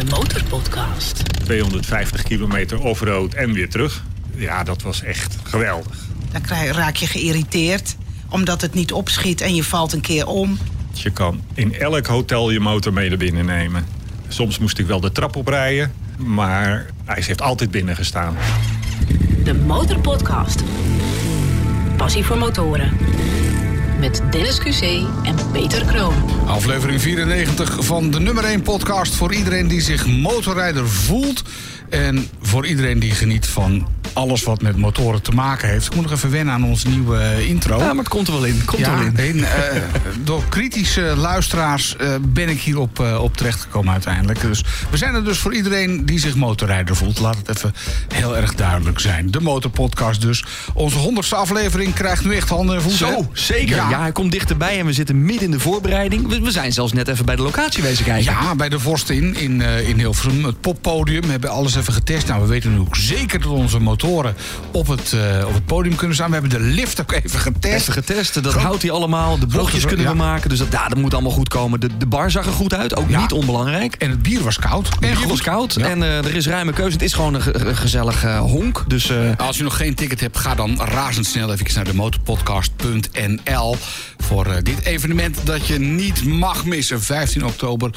[0.00, 1.22] De Motorpodcast.
[1.44, 4.02] 250 kilometer offroad en weer terug.
[4.34, 5.98] Ja, dat was echt geweldig.
[6.32, 7.96] Dan krijg, raak je geïrriteerd
[8.30, 10.58] omdat het niet opschiet en je valt een keer om.
[10.92, 13.86] Je kan in elk hotel je motor mee naar binnen nemen.
[14.28, 18.36] Soms moest ik wel de trap oprijden, maar hij heeft altijd binnen gestaan.
[19.44, 20.62] De Motorpodcast.
[21.96, 22.96] Passie voor motoren.
[24.00, 24.82] Met Dennis QC
[25.22, 26.14] en Peter Kroon.
[26.46, 31.42] Aflevering 94 van de nummer 1 podcast voor iedereen die zich motorrijder voelt.
[31.90, 35.86] En voor iedereen die geniet van alles wat met motoren te maken heeft.
[35.86, 37.78] Ik moet nog even wennen aan onze nieuwe eh, intro.
[37.78, 38.64] Ja, maar het komt er wel in.
[38.64, 39.16] Komt er wel in.
[39.16, 39.82] en, eh,
[40.24, 44.40] door kritische luisteraars eh, ben ik hierop uh, op terechtgekomen uiteindelijk.
[44.40, 47.18] Dus we zijn er dus voor iedereen die zich motorrijder voelt.
[47.18, 47.74] Laat het even
[48.14, 49.30] heel erg duidelijk zijn.
[49.30, 50.44] De Motorpodcast dus.
[50.74, 52.98] Onze honderdste aflevering krijgt nu echt handen en voeten.
[52.98, 53.76] Zo, zeker.
[53.76, 54.00] Ja.
[54.00, 56.28] hij komt dichterbij en we zitten midden in de voorbereiding.
[56.28, 58.32] We, we, zijn zelfs net even bij de locatie wezen kijken.
[58.32, 60.44] Ja, bij de Vorstin in, in Hilversum.
[60.44, 61.22] Het poppodium.
[61.22, 62.26] We hebben alles even getest.
[62.26, 64.34] Nou, we weten nu ook zeker dat onze motoren
[64.70, 66.26] op het, uh, op het podium kunnen staan.
[66.26, 67.80] We hebben de lift ook even getest.
[67.80, 69.38] Even getest, dat houdt hij allemaal.
[69.38, 71.80] De bochtjes kunnen we maken, dus dat, ja, dat moet allemaal goed komen.
[71.80, 73.94] De, de bar zag er goed uit, ook niet onbelangrijk.
[73.94, 74.88] En het bier was koud.
[74.88, 76.92] Het bier was koud en uh, er is ruime keuze.
[76.92, 78.84] Het is gewoon een, ge gezellig uh, honk.
[78.86, 83.76] Dus, Als je nog geen ticket hebt, ga dan razendsnel even naar de motorpodcast.nl
[84.18, 87.02] voor dit evenement dat je niet mag missen.
[87.02, 87.90] 15 oktober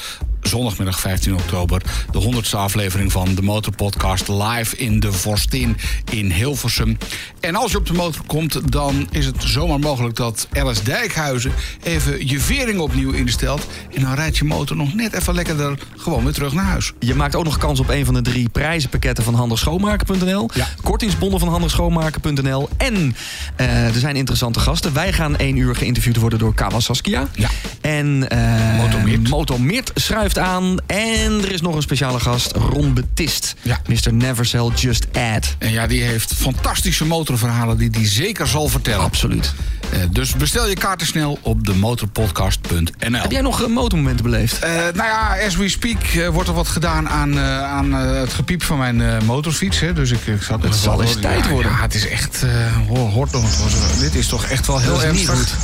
[0.43, 1.81] zondagmiddag 15 oktober.
[2.11, 5.77] De 100ste aflevering van de Motorpodcast live in de Vorstin
[6.11, 6.97] in Hilversum.
[7.39, 11.51] En als je op de motor komt, dan is het zomaar mogelijk dat Alice Dijkhuizen
[11.83, 13.67] even je vering opnieuw instelt.
[13.93, 16.93] En dan rijdt je motor nog net even lekkerder gewoon weer terug naar huis.
[16.99, 20.49] Je maakt ook nog kans op een van de drie prijzenpakketten van handigschoonmaken.nl.
[20.53, 20.67] Ja.
[20.81, 22.69] Kortingsbonnen van handigschoonmaken.nl.
[22.77, 23.15] En
[23.61, 24.93] uh, er zijn interessante gasten.
[24.93, 27.27] Wij gaan één uur geïnterviewd worden door Kawa Saskia.
[27.35, 27.49] Ja.
[27.83, 29.29] En uh, Motomeert.
[29.29, 30.77] Motomeert schrijft aan.
[30.85, 33.55] En er is nog een speciale gast, Ron Betist.
[33.61, 33.81] Ja.
[33.87, 34.13] Mr.
[34.13, 35.55] Never Sell, Just Add.
[35.57, 39.03] En ja, die heeft fantastische motorverhalen die hij zeker zal vertellen.
[39.03, 39.53] Absoluut.
[39.93, 43.21] Uh, dus bestel je kaarten snel op de motorpodcast.nl.
[43.21, 44.63] Heb jij nog uh, motormomenten beleefd?
[44.63, 48.77] Uh, nou ja, as we speak wordt er wat gedaan aan, aan het gepiep van
[48.77, 49.79] mijn motorfiets.
[49.79, 49.93] Hè.
[49.93, 51.71] Dus ik, ik zat het zal eens tijd worden.
[51.71, 52.45] Ja, het is echt...
[52.87, 53.55] hoort nog.
[53.99, 55.55] Dit is toch echt wel heel erg goed.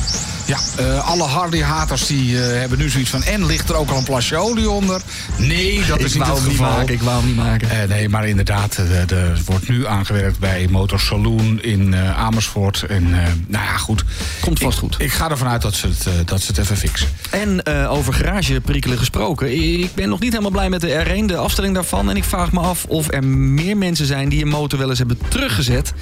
[0.50, 3.22] Ja, uh, alle Harley-haters die uh, hebben nu zoiets van...
[3.22, 5.00] en ligt er ook al een plasje olie onder?
[5.36, 6.70] Nee, dat ik is niet het niet geval.
[6.70, 7.68] Maken, ik wou hem niet maken.
[7.68, 12.82] Uh, nee, maar inderdaad, er wordt nu aangewerkt bij Motor Saloon in Amersfoort.
[12.82, 13.10] En
[13.46, 14.04] nou ja, goed.
[14.40, 15.00] Komt vast ik, goed.
[15.00, 17.08] Ik ga ervan uit dat ze het, dat ze het even fixen.
[17.30, 19.52] En over garageperikelen gesproken.
[19.80, 22.10] Ik ben nog niet helemaal blij met de R1, de afstelling daarvan.
[22.10, 24.98] En ik vraag me af of er meer mensen zijn die een motor wel eens
[24.98, 25.92] hebben teruggezet...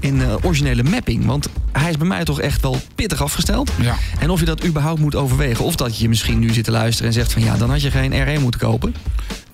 [0.00, 1.26] in originele mapping.
[1.26, 3.70] Want hij is bij mij toch echt wel pittig afgesteld.
[3.80, 3.93] Ja.
[4.18, 5.64] En of je dat überhaupt moet overwegen.
[5.64, 7.90] Of dat je misschien nu zit te luisteren en zegt van ja, dan had je
[7.90, 8.94] geen R1 moeten kopen.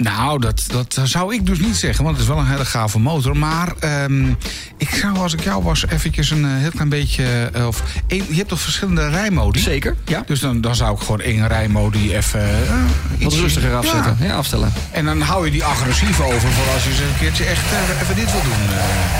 [0.02, 2.98] Nou, dat, dat zou ik dus niet zeggen, want het is wel een hele gave
[2.98, 3.36] motor.
[3.36, 3.72] Maar
[4.04, 4.36] um,
[4.76, 7.50] ik zou, als ik jou was, eventjes een heel klein beetje...
[7.56, 9.60] Uh, of een, je hebt toch verschillende rijmodi?
[9.60, 10.22] Zeker, ja.
[10.26, 12.40] Dus dan, dan zou ik gewoon één rijmodi even...
[12.40, 14.26] Uh, Wat rustiger afzetten, ja.
[14.26, 14.34] ja.
[14.34, 14.72] afstellen.
[14.90, 18.00] En dan hou je die agressief over voor als je eens een keertje echt uh,
[18.02, 18.62] even dit wil doen.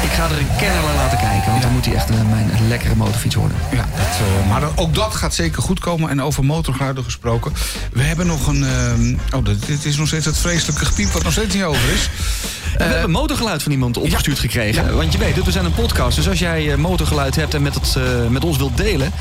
[0.03, 1.67] Ik ga er een kenner laten kijken, want ja.
[1.67, 3.57] dan moet hij echt mijn lekkere motorfiets worden.
[3.73, 6.11] Ja, dat, maar ook dat gaat zeker goed komen.
[6.11, 7.53] En over motorgeluiden gesproken.
[7.93, 8.65] We hebben nog een...
[9.35, 12.10] oh, dit is nog steeds het vreselijke gepiep wat nog steeds niet over is.
[12.76, 14.42] We uh, hebben motorgeluid van iemand opgestuurd ja.
[14.42, 14.84] gekregen.
[14.84, 14.92] Ja.
[14.92, 16.16] Want je weet, we zijn een podcast.
[16.16, 19.12] Dus als jij motorgeluid hebt en met, het, uh, met ons wilt delen...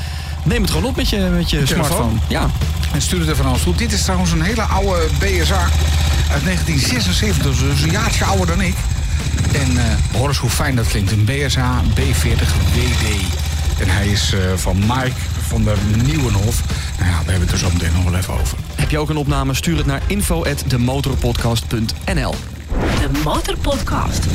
[0.42, 2.18] neem het gewoon op met je, met je smartphone.
[2.28, 2.50] Ja.
[2.92, 3.74] En stuur het even naar ons toe.
[3.74, 5.68] Dit is trouwens een hele oude BSA
[6.30, 7.56] uit 1976.
[7.56, 8.74] Dus een jaartje ouder dan ik.
[9.52, 9.82] En uh,
[10.12, 11.12] hoor eens hoe fijn dat klinkt.
[11.12, 13.38] Een BSA B40 WD.
[13.78, 16.62] En hij is van Mike van der Nieuwenhof.
[16.98, 18.58] Nou ja, we hebben het er zo meteen nog wel even over.
[18.90, 19.54] Heb je ook een opname?
[19.54, 22.34] Stuur het naar info@demotorpodcast.nl.
[23.00, 24.26] De Motorpodcast.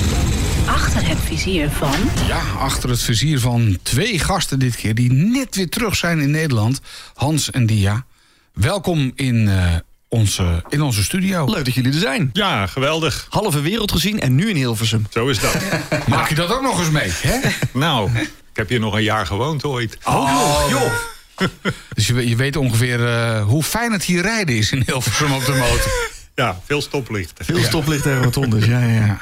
[0.65, 1.95] Achter het vizier van...
[2.27, 4.95] Ja, achter het vizier van twee gasten dit keer...
[4.95, 6.81] die net weer terug zijn in Nederland.
[7.13, 8.05] Hans en Dia.
[8.53, 9.35] Welkom in...
[9.35, 9.73] Uh,
[10.07, 11.45] onze, in onze studio.
[11.45, 12.29] Leuk dat jullie er zijn.
[12.33, 13.27] Ja, geweldig.
[13.29, 15.07] Halve wereld gezien en nu in Hilversum.
[15.09, 15.55] Zo is dat.
[16.07, 17.49] Maak je dat ook nog eens mee, hè?
[17.73, 19.97] Nou, ik heb hier nog een jaar gewoond ooit.
[20.03, 20.91] Oh, joh.
[21.95, 25.45] dus je, je, weet ongeveer uh, hoe fijn het hier rijden is in Hilversum op
[25.45, 25.91] de motor.
[26.35, 27.45] Ja, veel stoplichten.
[27.45, 29.05] Veel stoplichten en rotondes, ja, ja.
[29.05, 29.19] ja.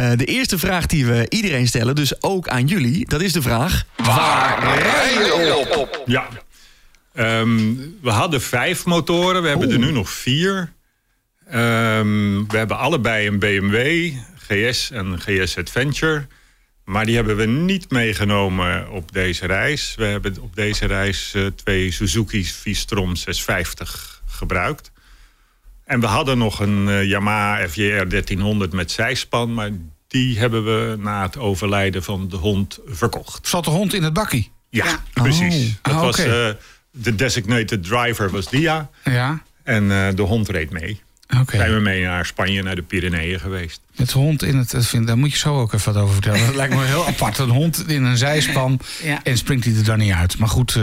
[0.00, 3.42] Uh, de eerste vraag die we iedereen stellen, dus ook aan jullie, dat is de
[3.42, 3.84] vraag...
[3.96, 6.02] Waar rij je op?
[6.06, 6.28] Ja.
[7.14, 9.76] Um, we hadden vijf motoren, we hebben Oeh.
[9.76, 10.72] er nu nog vier.
[11.54, 14.12] Um, we hebben allebei een BMW,
[14.48, 16.26] GS en GS Adventure.
[16.88, 19.94] Maar die hebben we niet meegenomen op deze reis.
[19.96, 24.90] We hebben op deze reis uh, twee Suzuki V-Strom 650 gebruikt.
[25.84, 29.70] En we hadden nog een eh, Yamaha FJR 1300 met zijspan, maar
[30.08, 33.48] die hebben we na het overlijden van de hond verkocht.
[33.48, 34.50] Zat de hond in het bakkie?
[34.70, 35.02] Ja, Ja.
[35.12, 35.68] precies.
[35.68, 35.74] Oh.
[35.82, 36.48] Dat Ah, was eh,
[36.90, 39.42] de designated driver was Dia Ja.
[39.62, 41.00] en eh, de hond reed mee.
[41.40, 41.56] Oké.
[41.56, 43.80] Zijn we mee naar Spanje, naar de Pyreneeën geweest.
[43.96, 44.74] Met hond in het...
[44.78, 46.46] Vind, daar moet je zo ook even wat over vertellen.
[46.46, 47.38] Dat lijkt me heel apart.
[47.38, 49.20] Een hond in een zijspan Ja.
[49.22, 50.38] en springt hij er dan niet uit.
[50.38, 50.74] Maar goed...
[50.74, 50.82] eh,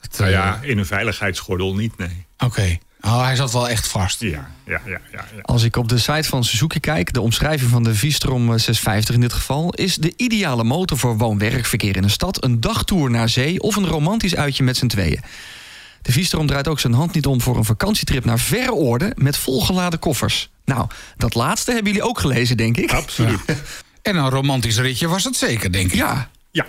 [0.00, 2.24] dat, Nou eh, ja, in een veiligheidsgordel niet, nee.
[2.38, 2.78] Oké.
[3.00, 4.20] Oh, hij zat wel echt vast.
[4.20, 4.98] Ja, ja, ja, ja.
[5.12, 5.24] ja.
[5.42, 9.14] Als ik op de site van Suzuki kijk, de omschrijving van de V-Strom eh, 650
[9.14, 13.28] in dit geval, is de ideale motor voor woon-werkverkeer in een stad, een dagtour naar
[13.28, 15.20] zee of een romantisch uitje met z'n tweeën.
[16.06, 19.36] De V-Strom draait ook zijn hand niet om voor een vakantietrip naar verre oorden met
[19.36, 20.50] volgeladen koffers.
[20.64, 20.86] Nou,
[21.16, 22.92] dat laatste hebben jullie ook gelezen, denk ik.
[22.92, 23.40] Absoluut.
[24.02, 25.94] En een romantisch ritje was het zeker, denk ik.
[25.94, 26.66] Ja, Ja,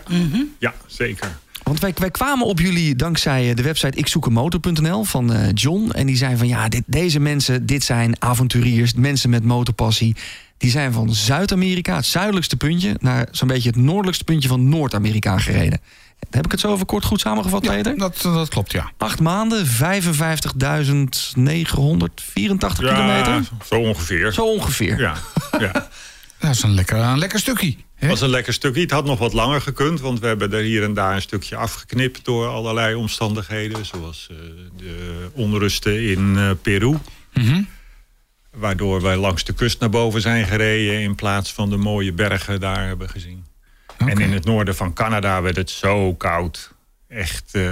[0.60, 1.38] ja zeker.
[1.64, 5.92] Want wij, wij kwamen op jullie dankzij eh, de website ikzoekenmotor.nl van eh, John.
[5.92, 10.16] En die zei van ja, dit, deze mensen, dit zijn avonturiers, mensen met motorpassie.
[10.58, 15.38] Die zijn van Zuid-Amerika, het zuidelijkste puntje, naar zo'n beetje het noordelijkste puntje van Noord-Amerika
[15.38, 15.80] gereden.
[16.30, 17.98] Heb ik het zo even kort goed samengevat, Peter?
[17.98, 18.92] Dat, dat klopt, ja.
[18.98, 19.72] Acht maanden, 55.984
[22.78, 23.42] kilometer.
[23.66, 24.34] zo ongeveer.
[24.34, 25.00] Zo ongeveer.
[25.00, 25.16] Ja,
[25.60, 25.72] ja.
[26.40, 27.76] Dat is een lekker, een lekker stukje.
[27.96, 28.08] hè?
[28.08, 28.82] was een lekker stukje.
[28.82, 31.56] Het had nog wat langer gekund, want we hebben er hier en daar een stukje
[31.56, 33.86] afgeknipt door allerlei omstandigheden.
[33.86, 34.38] Zoals eh,
[34.78, 36.98] de onrusten in eh, Peru.
[37.34, 37.62] Mhm.
[38.52, 42.60] Waardoor wij langs de kust naar boven zijn gereden in plaats van de mooie bergen
[42.60, 43.46] daar hebben gezien.
[43.98, 46.74] En in het noorden van Canada werd het zo koud.
[47.08, 47.72] Echt eh,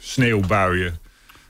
[0.00, 0.98] sneeuwbuien.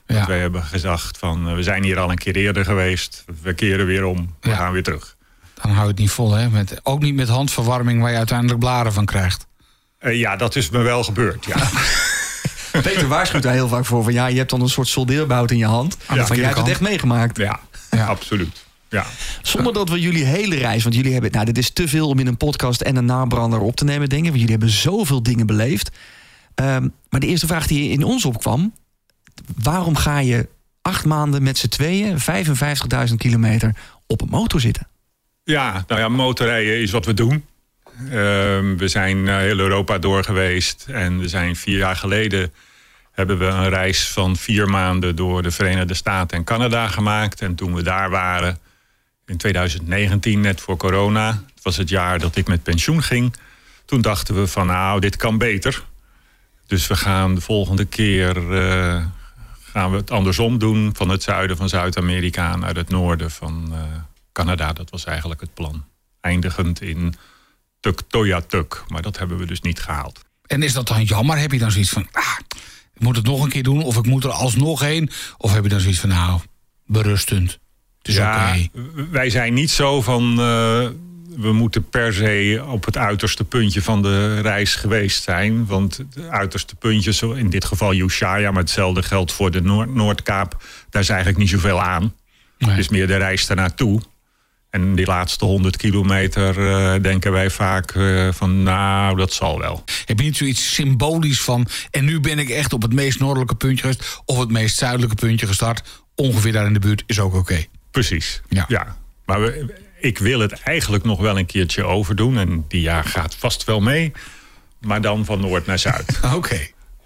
[0.07, 0.17] Ja.
[0.17, 3.23] Dat wij hebben gezegd van eh, we zijn hier al een keer eerder geweest.
[3.41, 4.35] We keren weer om.
[4.41, 4.55] We Ja.
[4.55, 5.17] gaan weer terug.
[5.61, 6.49] Dan hou je het niet vol, hè?
[6.49, 9.47] Met, ook niet met handverwarming waar je uiteindelijk blaren van krijgt.
[9.97, 11.45] Eh, ja, dat is me wel gebeurd.
[11.45, 11.55] Ja.
[12.81, 15.57] Peter waarschuwt daar heel vaak voor van ja, je hebt dan een soort soldeerbout in
[15.57, 15.97] je hand.
[16.13, 17.37] de van jij hebt het echt meegemaakt.
[17.37, 17.59] ja,
[17.91, 18.05] Ja.
[18.05, 18.65] absoluut.
[18.89, 19.05] Ja.
[19.41, 22.19] Zonder dat we jullie hele reis, want jullie hebben, nou, dit is te veel om
[22.19, 24.23] in een podcast en een nabrander op te nemen, ik.
[24.23, 25.91] Want jullie hebben zoveel dingen beleefd.
[26.55, 28.73] Ehm, maar de eerste vraag die in ons opkwam:
[29.55, 30.47] waarom ga je
[30.81, 33.75] acht maanden met z'n tweeën, 55.000 kilometer
[34.07, 34.87] op een motor zitten?
[35.43, 37.45] Ja, nou ja, motorrijden is wat we doen.
[38.09, 40.85] Ehm, we zijn heel Europa door geweest.
[40.87, 42.51] En we zijn vier jaar geleden
[43.11, 47.41] hebben we een reis van vier maanden door de Verenigde Staten en Canada gemaakt.
[47.41, 48.57] En toen we daar waren,
[49.29, 53.33] in 2019, net voor corona, het was het jaar dat ik met pensioen ging.
[53.85, 55.85] Toen dachten we van nou, dit kan beter.
[56.67, 59.05] Dus we gaan de volgende keer eh,
[59.59, 60.89] gaan we het andersom doen.
[60.95, 63.81] Van het zuiden van Zuid-Amerika naar het noorden van eh,
[64.31, 64.73] Canada.
[64.73, 65.85] Dat was eigenlijk het plan.
[66.21, 67.15] Eindigend in
[67.79, 68.83] Tuktoyatuk.
[68.87, 70.21] Maar dat hebben we dus niet gehaald.
[70.45, 71.37] En is dat dan jammer?
[71.37, 72.39] Heb je dan zoiets van, ah,
[72.93, 73.83] ik moet het nog een keer doen?
[73.83, 75.11] Of ik moet er alsnog heen?
[75.37, 76.41] Of heb je dan zoiets van, nou,
[76.85, 77.59] berustend.
[78.09, 78.55] Is ja,
[79.11, 80.31] wij zijn niet zo van...
[80.31, 80.87] eh,
[81.37, 85.65] we moeten per se op het uiterste puntje van de reis geweest zijn.
[85.65, 88.51] Want het uiterste puntje, zo in dit geval Ushuaia...
[88.51, 90.63] maar hetzelfde geldt voor de Noord Noordkaap...
[90.89, 92.13] daar is eigenlijk niet zoveel aan.
[92.57, 92.69] Nee.
[92.69, 94.01] Het is meer de reis ernaartoe.
[94.69, 98.63] En die laatste 100 kilometer eh, denken wij vaak eh, van...
[98.63, 99.83] nou, dat zal wel.
[100.05, 101.67] Heb je niet zoiets symbolisch van...
[101.91, 104.21] en nu ben ik echt op het meest noordelijke puntje geweest...
[104.25, 106.03] of het meest zuidelijke puntje gestart...
[106.15, 107.65] ongeveer daar in de buurt, is ook oké.
[107.91, 108.41] Precies.
[108.67, 108.97] Ja.
[109.25, 112.37] Maar we, ik wil het eigenlijk nog wel een keertje overdoen.
[112.37, 114.11] En die jaar gaat vast wel mee.
[114.79, 116.19] Maar dan van noord naar zuid.
[116.35, 116.59] Oké.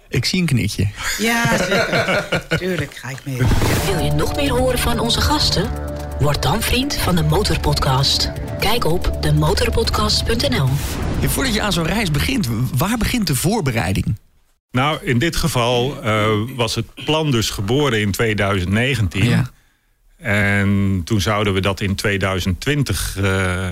[0.08, 0.88] Ik zie een knikje.
[1.18, 2.42] Ja, zeker.
[2.58, 3.36] Tuurlijk ga ik mee.
[3.86, 5.70] Wil je nog meer horen van onze gasten?
[6.20, 8.32] Word dan vriend van de Motorpodcast.
[8.60, 10.68] Kijk op demotorpodcast.nl.
[11.20, 14.16] Ja, voordat je aan zo'n reis begint, waar begint de voorbereiding?
[14.74, 19.24] nou, in dit geval eh, was het plan dus geboren in 2019.
[19.24, 19.50] Ja.
[20.24, 23.68] En toen zouden we dat in 2020 eh,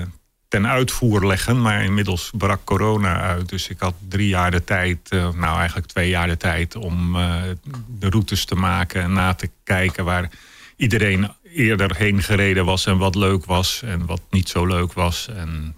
[0.47, 1.61] ten uitvoer leggen.
[1.61, 3.49] Maar inmiddels brak corona uit.
[3.49, 6.75] Dus ik had drie jaar de tijd, eh, nou eigenlijk twee jaar de tijd...
[6.75, 7.41] om eh,
[7.87, 10.29] de routes te maken en na te kijken waar
[10.75, 12.85] iedereen eerder heen gereden was...
[12.85, 15.27] en wat leuk was en wat niet zo leuk was.
[15.35, 15.75] En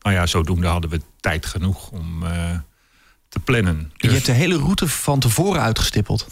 [0.00, 2.24] nou ja, zodoende hadden we tijd genoeg om
[3.28, 3.92] te plannen.
[3.96, 6.26] Je hebt de hele route van tevoren uitgestippeld.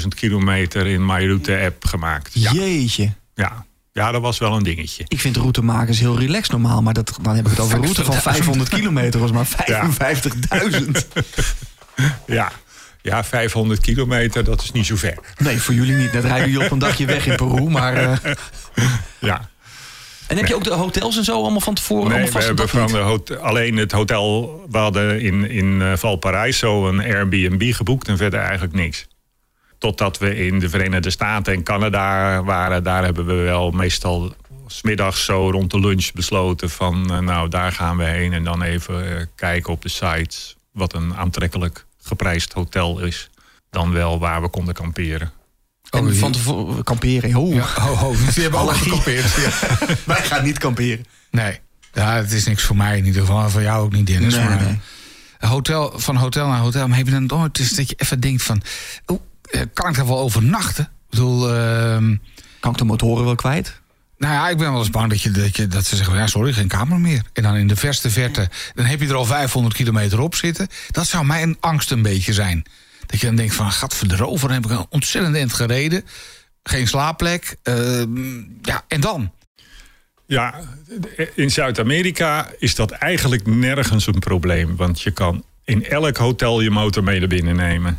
[0.00, 2.30] 50.000 kilometer in MyRoute-app gemaakt.
[2.32, 2.52] Ja.
[2.52, 3.12] Jeetje.
[3.34, 3.66] Ja.
[3.92, 5.04] ja, dat was wel een dingetje.
[5.08, 8.04] Ik vind routemakers heel relaxed normaal, maar dat, dan heb ik het over een route
[8.04, 10.90] van 500 kilometer, was maar 55.000.
[12.26, 12.52] Ja.
[13.02, 15.18] ja, 500 kilometer, dat is niet zo ver.
[15.38, 16.12] Nee, voor jullie niet.
[16.12, 17.94] Net rijden jullie op een dagje weg in Peru, maar...
[17.94, 18.32] eh,
[19.20, 19.48] Ja.
[20.26, 22.46] En heb je ook de hotels en zo allemaal van tevoren Nee, allemaal we vast?
[22.46, 24.60] hebben van de alleen het hotel...
[24.70, 29.06] We hadden in, in eh, Valparaiso een Airbnb geboekt en verder eigenlijk niks.
[29.84, 32.82] Totdat we in de Verenigde Staten en Canada waren.
[32.84, 34.34] Daar hebben we wel meestal
[34.66, 37.12] smiddags zo rond de lunch besloten van...
[37.12, 40.56] eh, nou, daar gaan we heen en dan even eh, kijken op de sites...
[40.72, 43.30] wat een aantrekkelijk geprijsd hotel is.
[43.70, 45.32] Dan wel waar we konden kamperen.
[45.90, 47.34] En die- van tevoren kamperen.
[47.36, 48.82] Oh, Ja, ho, ho, die hebben Allergie.
[48.82, 49.34] gekampeerd.
[49.34, 49.76] Ja.
[50.14, 51.04] wij gaan niet kamperen.
[51.30, 51.60] Nee,
[51.92, 53.42] ja, het is niks voor mij in ieder geval.
[53.42, 54.34] En Voor jou ook niet, Dennis.
[54.34, 54.78] Nee, maar, nee.
[55.38, 56.88] eh, Hotel, van hotel naar hotel.
[56.88, 58.62] Maar heb je dan nooit eens dat je even denkt van...
[59.06, 59.20] Oh,
[59.72, 60.84] kan ik daar wel overnachten?
[60.84, 61.54] Ik bedoel...
[61.54, 62.16] ehm,
[62.60, 63.82] Kan ik de motoren wel kwijt?
[64.18, 66.16] nou ja, ik ben wel eens bang dat, je, dat, je, dat ze zeggen...
[66.16, 67.22] Ja, sorry, geen kamer meer.
[67.32, 68.48] En dan in de verste verte...
[68.74, 70.68] Dan heb je er al 500 kilometer op zitten.
[70.90, 72.64] Dat zou mijn angst een beetje zijn.
[73.06, 73.72] Dat je dan denkt van...
[73.72, 76.04] Gadverderover, dan heb ik een ontzettend eind gereden.
[76.62, 77.56] Geen slaapplek.
[77.62, 79.32] ehm, ja, en dan?
[80.26, 80.54] Ja,
[81.34, 84.76] in Zuid-Amerika is dat eigenlijk nergens een probleem.
[84.76, 87.98] Want je kan in elk hotel je motor mee naar binnen nemen.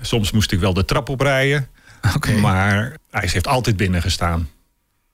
[0.00, 1.68] Soms moest ik wel de trap oprijden.
[2.40, 4.48] Maar hij heeft altijd binnen gestaan.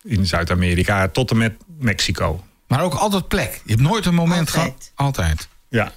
[0.03, 2.45] In Zuid-Amerika tot en met Mexico.
[2.67, 3.61] Maar ook altijd plek.
[3.65, 4.65] Je hebt nooit een moment Altijd.
[4.65, 4.93] gehad.
[4.95, 5.49] Altijd.
[5.69, 5.93] Ja,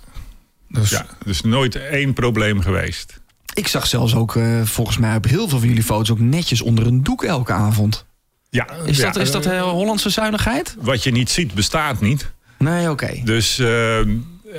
[0.70, 3.22] Dus ja, dus nooit één probleem geweest.
[3.54, 6.62] Ik zag zelfs ook eh, volgens mij op heel veel van jullie foto's ook netjes
[6.62, 8.06] onder een doek elke avond.
[8.50, 10.76] Ja, Is ja, dat, is dat eh, Hollandse zuinigheid?
[10.80, 12.32] Wat je niet ziet, bestaat niet.
[12.58, 13.22] Nee, oké.
[13.24, 14.00] Dus eh,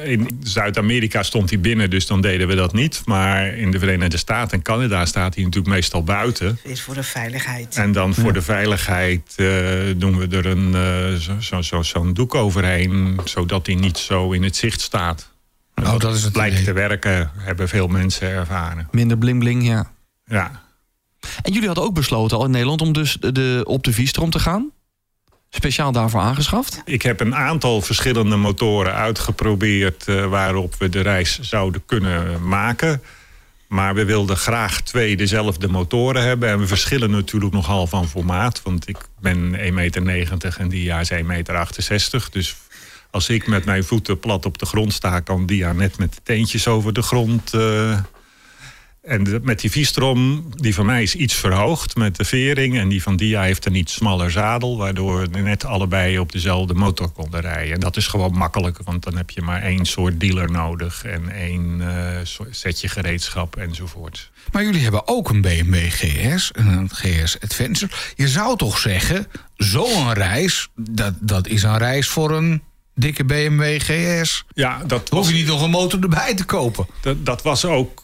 [0.02, 3.02] in Zuid-Amerika stond hij binnen, dus dan deden we dat niet.
[3.04, 6.58] Maar in de Verenigde Staten en Canada staat hij natuurlijk meestal buiten.
[6.62, 7.76] is voor de veiligheid.
[7.76, 9.46] En dan voor de veiligheid eh,
[9.96, 14.32] doen we er een, eh, zo, zo, zo, zo'n doek overheen, zodat hij niet zo
[14.32, 15.32] in het zicht staat.
[15.82, 16.64] Oh, dat is het Blijkt idee.
[16.66, 18.88] te werken, hebben veel mensen ervaren.
[18.90, 19.90] Minder bling bling, ja.
[20.26, 20.62] Ja,
[21.42, 24.38] En jullie hadden ook besloten al in Nederland om dus de, op de Vistrom te
[24.38, 24.70] gaan.
[25.54, 26.82] Speciaal daarvoor aangeschaft.
[26.84, 33.02] ik heb een aantal verschillende motoren uitgeprobeerd eh, waarop we de reis zouden kunnen maken.
[33.68, 36.48] Maar we wilden graag twee dezelfde motoren hebben.
[36.48, 38.62] En we verschillen natuurlijk nogal van formaat.
[38.62, 41.66] Want ik ben 1,90 meter en Dia is 1,68 meter.
[42.30, 42.56] Dus
[43.10, 45.20] als ik met mijn voeten plat op de grond sta...
[45.20, 47.54] kan Dia net met de teentjes over de grond.
[47.54, 47.98] eh.
[49.04, 52.78] En de- met die V-strom, die van mij is iets verhoogd met de vering.
[52.78, 54.76] En die van Dia heeft een iets smaller zadel.
[54.76, 57.74] Waardoor we net allebei op dezelfde motor konden rijden.
[57.74, 58.78] En dat is gewoon makkelijk.
[58.84, 61.04] Want dan heb je maar één soort dealer nodig.
[61.04, 64.30] En één eh, setje gereedschap enzovoort.
[64.52, 67.92] Maar jullie hebben ook een BMW GS, een GS Adventure.
[68.14, 72.62] Je zou toch zeggen, zo'n reis, dat, dat is een reis voor een
[72.94, 74.44] dikke BMW GS.
[74.54, 76.86] Ja, dat hoef je niet nog een motor erbij te kopen.
[77.00, 78.03] dat, dat was ook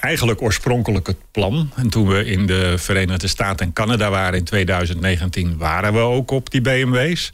[0.00, 1.70] eigenlijk oorspronkelijk het plan.
[1.74, 5.56] En toen we in de Verenigde Staten en Canada waren in 2019...
[5.56, 7.32] waren we ook op die BMW's.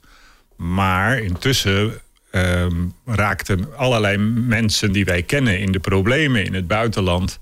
[0.57, 5.59] Maar intussen ehm, raakten allerlei mensen die wij kennen...
[5.59, 7.39] in de problemen in het buitenland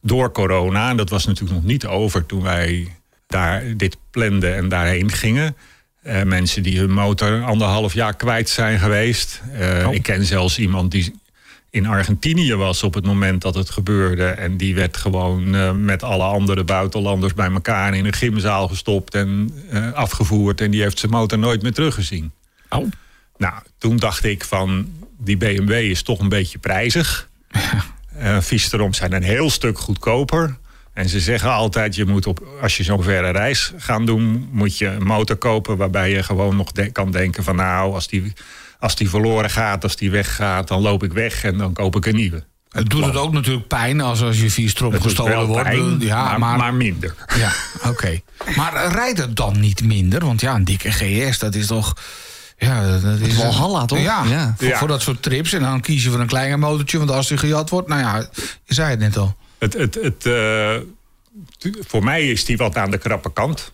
[0.00, 0.90] door corona.
[0.90, 5.56] En dat was natuurlijk nog niet over toen wij daar dit planden en daarheen gingen.
[6.02, 9.42] Eh, mensen die hun motor anderhalf jaar kwijt zijn geweest.
[9.52, 11.20] Eh, Ik ken zelfs iemand die
[11.72, 14.24] in Argentinië was op het moment dat het gebeurde.
[14.24, 19.14] En die werd gewoon eh, met alle andere buitenlanders bij elkaar in een gymzaal gestopt
[19.14, 20.60] en eh, afgevoerd.
[20.60, 22.32] En die heeft zijn motor nooit meer teruggezien.
[22.68, 22.90] Oh.
[23.36, 27.28] Nou, toen dacht ik van, die BMW is toch een beetje prijzig.
[28.18, 30.56] Uh, Visterom zijn een heel stuk goedkoper.
[30.92, 34.48] En ze zeggen altijd, je moet op, als je zo'n verre reis gaan doen...
[34.50, 37.56] moet je een motor kopen waarbij je gewoon nog de- kan denken van...
[37.56, 38.32] nou, als die,
[38.82, 42.06] als die verloren gaat, als die weggaat, dan loop ik weg en dan koop ik
[42.06, 42.44] een nieuwe.
[42.68, 45.46] Het doet het ook natuurlijk pijn als, als je vier strop Het doet gestolen wel
[45.46, 45.62] wordt.
[45.62, 47.14] pijn, ja, maar, maar, maar minder.
[47.36, 47.52] ja,
[47.88, 48.20] oké.
[48.56, 50.24] Maar rijdt het dan niet minder?
[50.24, 51.96] Want ja, een dikke GS, dat is toch...
[52.58, 53.98] Ja, dat is Walhalla, toch?
[53.98, 54.24] Ja,
[54.58, 54.76] Ja.
[54.76, 55.52] Voor, dat soort trips.
[55.52, 56.98] En dan kies je voor een kleiner motortje.
[56.98, 58.28] Want als die gejat wordt, nou ja,
[58.64, 59.36] je zei het net al.
[59.58, 60.76] Het, het, het, eh,
[61.80, 63.72] voor mij is die wat aan de krappe kant.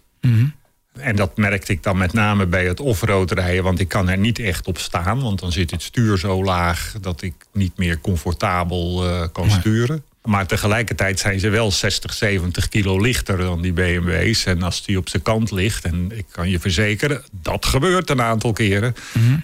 [0.99, 3.65] En dat merkte ik dan met name bij het offroad rijden.
[3.65, 5.21] Want ik kan er niet echt op staan.
[5.21, 10.03] Want dan zit het stuur zo laag dat ik niet meer comfortabel eh, kan sturen.
[10.25, 14.45] Maar tegelijkertijd zijn ze wel 60, 70 kilo lichter dan die BMW's.
[14.45, 18.23] En als die op zijn kant ligt, en ik kan je verzekeren, dat gebeurt een
[18.23, 18.95] aantal keren.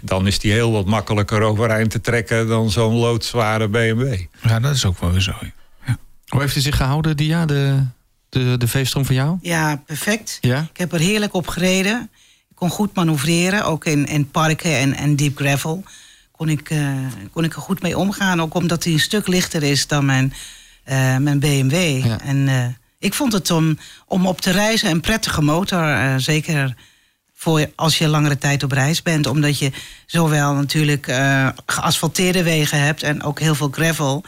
[0.00, 4.14] Dan is die heel wat makkelijker overeind te trekken dan zo'n loodzware BMW.
[4.42, 5.34] Ja, dat is ook wel weer zo.
[5.86, 5.98] ja.
[6.28, 7.82] Hoe heeft hij zich gehouden, Dia, de,
[8.34, 9.38] de, de V-strom van jou?
[9.40, 10.38] Ja, perfect.
[10.40, 10.66] Ja?
[10.72, 12.10] Ik heb er heerlijk op gereden.
[12.50, 15.84] Ik kon goed manoeuvreren, ook in, in parken en, en deep gravel.
[16.30, 16.88] Kon ik, eh,
[17.32, 20.32] kon ik er goed mee omgaan, ook omdat hij een stuk lichter is dan mijn,
[20.84, 22.04] eh, mijn BMW.
[22.04, 22.20] Ja.
[22.20, 22.66] En eh,
[22.98, 26.20] ik vond het om, om op te reizen een prettige motor.
[26.20, 26.74] zeker
[27.34, 29.26] voor als je langere tijd op reis bent.
[29.26, 29.72] Omdat je
[30.06, 31.04] zowel natuurlijk
[31.66, 34.24] geasfalteerde wegen hebt en ook heel veel gravel.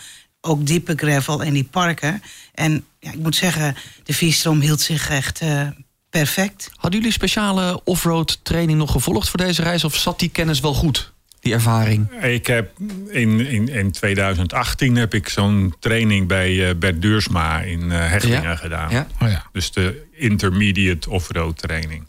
[0.47, 2.23] Ook diepe gravel en die parken.
[2.55, 5.69] En ja, ik moet zeggen, de V-stroom hield zich echt eh,
[6.11, 6.71] perfect.
[6.76, 9.85] Hadden jullie speciale offroad training nog gevolgd voor deze reis?
[9.85, 12.11] Of zat die kennis wel goed, die ervaring?
[12.23, 12.71] Ik heb
[13.09, 18.43] in, in, in 2018 heb ik zo'n training bij eh, Bert Duursma in eh Hechingen
[18.43, 18.57] Ja.
[18.57, 18.91] gedaan.
[18.91, 19.07] Ja?
[19.23, 19.45] Oh ja.
[19.53, 22.07] Dus de intermediate offroad training.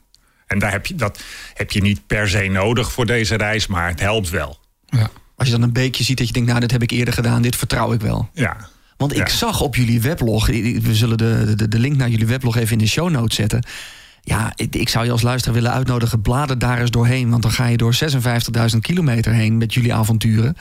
[0.48, 1.20] En daar heb je, dat
[1.53, 4.60] heb je niet per se nodig voor deze reis, maar het helpt wel.
[4.86, 5.10] ja.
[5.38, 7.41] Als je dan een beekje ziet dat je denkt, nou, dit heb ik eerder gedaan,
[7.41, 8.29] dit vertrouw ik wel.
[8.34, 8.58] Ja,
[8.98, 9.34] Want ik Ja.
[9.36, 12.77] zag op jullie weblog, we zullen de, de, de link naar jullie weblog even in
[12.77, 13.63] de show notes zetten.
[14.22, 17.29] Ja, ik, ik zou je als luisteraar willen uitnodigen, blader daar eens doorheen.
[17.29, 17.96] Want dan ga je door
[18.72, 20.58] 56.000 kilometer heen met jullie avonturen.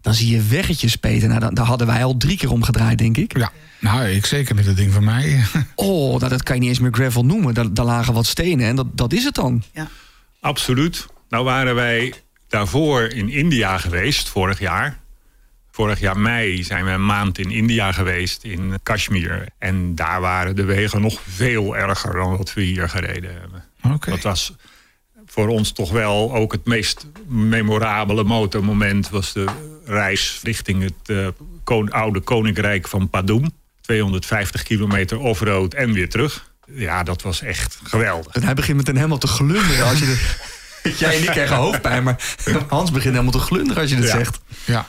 [0.00, 1.28] Dan zie je weggetjes, Peter.
[1.28, 3.36] Nou, dan- daar hadden wij al drie keer omgedraaid, denk ik.
[3.38, 3.52] ja.
[3.80, 5.44] Nou, ik zeker met dat ding van mij.
[5.74, 7.54] Oh, nou, dat kan je niet eens meer gravel noemen.
[7.54, 9.62] Daar, daar lagen wat stenen en dat, dat is het dan.
[10.40, 11.06] absoluut.
[11.28, 12.14] Nou waren wij
[12.48, 14.98] daarvoor in India geweest, vorig jaar.
[15.70, 19.46] Vorig jaar mei zijn we een maand in India geweest, in Kashmir.
[19.58, 23.64] En daar waren de wegen nog veel erger dan wat we hier gereden hebben.
[23.94, 24.10] Oké.
[24.10, 24.54] Dat was
[25.26, 29.08] voor ons toch wel ook het meest memorabele motormoment.
[29.10, 29.44] Was de
[29.84, 31.28] reis richting het eh,
[31.64, 33.50] kon- oude koninkrijk van Padum.
[33.80, 36.50] 250 kilometer offroad en weer terug.
[36.70, 38.34] Ja, dat was echt geweldig.
[38.34, 40.16] En hij begint meteen helemaal te glunderen als je de...
[40.98, 42.16] Jij en ik krijgen hoofdpijn, maar
[42.68, 44.16] Hans begint helemaal te glunderen als je dit Ja.
[44.16, 44.38] zegt.
[44.64, 44.86] Ja.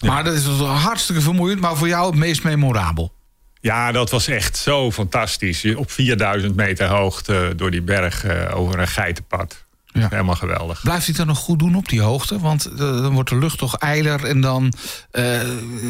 [0.00, 3.12] Maar dat is hartstikke vermoeiend, maar voor jou het meest memorabel.
[3.60, 5.62] Ja, dat was echt zo fantastisch.
[5.62, 9.64] Je Op 4000 meter hoogte door die berg eh, over een geitenpad.
[9.92, 10.06] Ja.
[10.10, 10.82] Helemaal geweldig.
[10.82, 12.38] Blijft hij het dan nog goed doen op die hoogte?
[12.38, 14.72] Want eh, dan wordt de lucht toch eiler en dan
[15.10, 15.40] eh,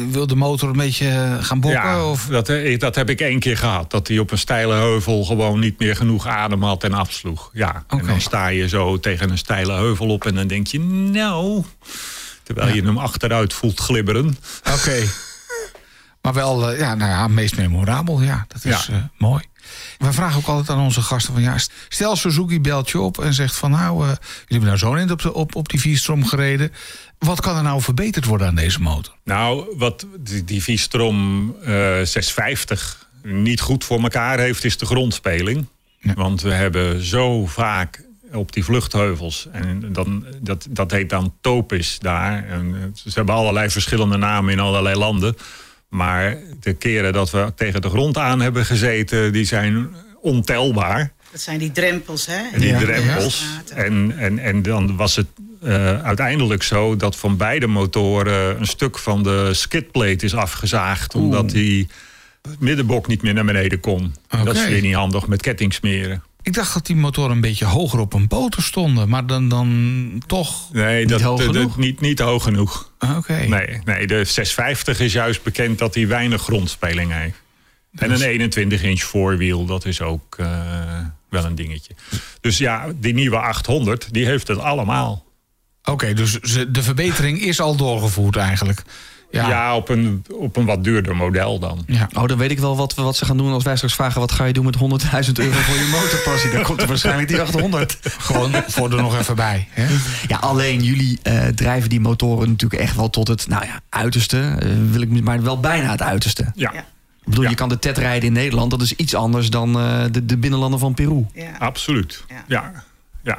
[0.09, 1.81] wil de motor een beetje gaan bokken?
[1.81, 2.25] Ja, Of...
[2.25, 3.91] dat, eh, dat heb ik één keer gehad.
[3.91, 7.49] Dat hij op een steile heuvel gewoon niet meer genoeg adem had en afsloeg.
[7.53, 10.79] Ja, en dan sta je zo tegen een steile heuvel op en dan denk je,
[10.79, 11.63] nou...
[12.43, 14.37] Terwijl je hem achteruit voelt glibberen.
[14.73, 14.95] Oké.
[16.21, 18.21] Maar wel, eh, ja, nou ja, meest memorabel.
[18.21, 18.93] Ja, dat is Ja.
[18.95, 19.43] eh, mooi.
[19.97, 21.55] We vragen ook altijd aan onze gasten van ja,
[21.89, 25.11] stel Suzuki belt je op en zegt van nou, eh, jullie hebben nou zo'n eind
[25.11, 26.71] op, de- op, op die vierstrom gereden.
[27.19, 29.13] Wat kan er nou verbeterd worden aan deze motor?
[29.23, 31.71] Nou, wat die, die V-Strom eh,
[32.03, 35.65] 650 niet goed voor elkaar heeft, is de grondspeling.
[35.99, 36.13] Ja.
[36.13, 39.47] Want we hebben zo vaak op die vluchtheuvels.
[39.51, 42.47] En dan, dat, dat heet dan topis daar.
[42.47, 45.35] En eh, ze hebben allerlei verschillende namen in allerlei landen.
[45.91, 49.87] Maar de keren dat we tegen de grond aan hebben gezeten, die zijn
[50.21, 51.11] ontelbaar.
[51.31, 52.59] Dat zijn die drempels, hè?
[52.59, 52.79] Die Ja.
[52.79, 53.45] drempels.
[53.69, 53.75] Ja.
[53.75, 55.27] En, en, en dan was het
[55.61, 61.15] eh, uiteindelijk zo dat van beide motoren een stuk van de skidplate is afgezaagd.
[61.15, 61.87] Omdat die
[62.59, 64.15] middenbok niet meer naar beneden kon.
[64.27, 66.23] En Dat is weer niet handig met kettingsmeren.
[66.43, 70.23] Ik dacht dat die motoren een beetje hoger op een boter stonden, maar dan, dan
[70.27, 70.73] toch.
[70.73, 71.77] Nee, dat, hoog dat- genoeg?
[71.77, 72.91] niet, niet hoog genoeg.
[73.17, 73.33] Oké.
[73.33, 77.41] Nee, nee, de 650 is juist bekend dat hij weinig grondspeling heeft.
[77.95, 80.47] En een 21 inch voorwiel, dat is ook eh,
[81.29, 81.93] wel een dingetje.
[82.41, 85.25] Dus ja, die nieuwe 800, die heeft het allemaal.
[85.83, 86.31] Oké, dus
[86.69, 88.81] de verbetering is al doorgevoerd eigenlijk.
[89.31, 89.49] Ja.
[89.49, 91.83] Ja, op, een, op een wat duurder model dan.
[91.87, 92.09] ja.
[92.13, 94.19] Oh, dan weet ik wel wat, wat ze gaan doen als wij straks vragen...
[94.19, 96.51] wat ga je doen met 100.000 euro voor je motorpassie?
[96.51, 97.97] Dan komt er waarschijnlijk die 800.
[98.03, 99.67] Gewoon voor er nog even bij.
[99.71, 99.85] Hè?
[100.27, 104.55] Ja, alleen jullie eh, drijven die motoren natuurlijk echt wel tot het nou ja, uiterste.
[104.59, 106.51] eh, wil ik, maar wel bijna het uiterste.
[106.55, 106.79] Ja, Ja.
[106.79, 107.49] Ik bedoel, Ja.
[107.49, 108.71] je kan de TED rijden in Nederland.
[108.71, 111.25] Dat is iets anders dan eh, de, de binnenlanden van Peru.
[111.33, 111.51] Ja.
[111.59, 112.23] absoluut.
[112.29, 112.43] Ja.
[112.47, 112.83] Ja,
[113.23, 113.37] ja,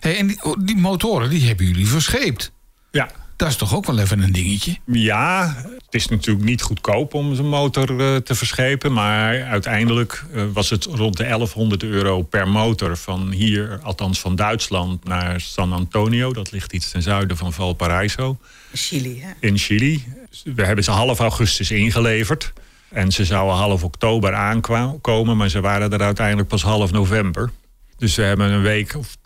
[0.00, 2.52] Hey, en die, die motoren die hebben jullie verscheept.
[2.90, 3.08] ja.
[3.38, 4.76] Dat is toch ook wel even een dingetje?
[4.84, 8.92] Ja, het is natuurlijk niet goedkoop om zijn motor eh, te verschepen.
[8.92, 12.96] Maar uiteindelijk eh, was het rond de 1100 euro per motor.
[12.96, 16.32] Van hier, althans van Duitsland, naar San Antonio.
[16.32, 18.38] Dat ligt iets ten zuiden van Valparaiso.
[18.72, 19.30] Chili, hè?
[19.40, 20.04] in Chili.
[20.44, 22.52] We hebben ze half augustus ingeleverd.
[22.88, 27.50] En ze zouden half oktober aankomen, maar ze waren er uiteindelijk pas half november.
[27.98, 29.16] Dus we hebben een week of,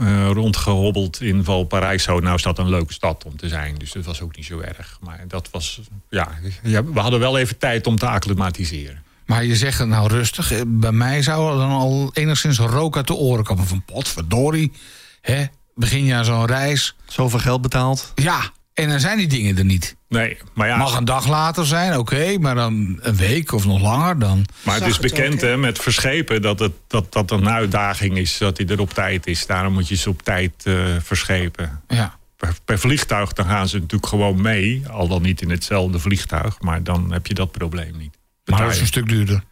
[0.00, 2.18] eh, rondgehobbeld in Valparaiso.
[2.20, 4.60] Nou is dat een leuke stad om te zijn, dus dat was ook niet zo
[4.60, 4.98] erg.
[5.00, 6.28] Maar dat was, ja,
[6.62, 9.02] ja, we hadden wel even tijd om te acclimatiseren.
[9.26, 10.52] Maar je zegt het nou rustig.
[10.52, 13.66] eh, Bij mij zou er dan al enigszins rook uit de oren komen.
[13.66, 14.72] Van potverdorie.
[15.20, 15.44] Hè?
[15.74, 16.94] Begin je aan zo'n reis.
[17.06, 18.12] Zoveel geld betaald.
[18.14, 19.96] Ja, en dan zijn die dingen er niet.
[20.08, 22.38] Nee, maar ja, Mag een dag later zijn, oké.
[22.38, 24.18] maar dan een week of nog langer.
[24.18, 24.46] Dan...
[24.62, 25.56] maar het is het bekend ook, hè?
[25.56, 29.46] met verschepen dat, het, dat dat een uitdaging is, dat hij er op tijd is.
[29.46, 31.82] Daarom moet je ze op tijd eh, verschepen.
[31.88, 32.18] Ja.
[32.36, 34.82] per, per vliegtuig dan gaan ze natuurlijk gewoon mee.
[34.88, 36.60] Al dan niet in hetzelfde vliegtuig.
[36.60, 38.18] Maar dan heb je dat probleem niet.
[38.44, 39.42] Maar dat is een stuk duurder.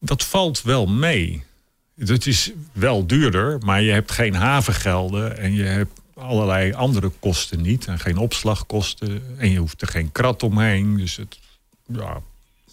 [0.00, 1.44] dat valt wel mee.
[1.96, 5.38] Het is wel duurder, maar je hebt geen havengelden.
[5.38, 7.86] En je hebt allerlei andere kosten niet.
[7.86, 9.22] En geen opslagkosten.
[9.38, 10.96] En je hoeft er geen krat omheen.
[10.96, 11.38] Dus het,
[11.86, 12.20] ja,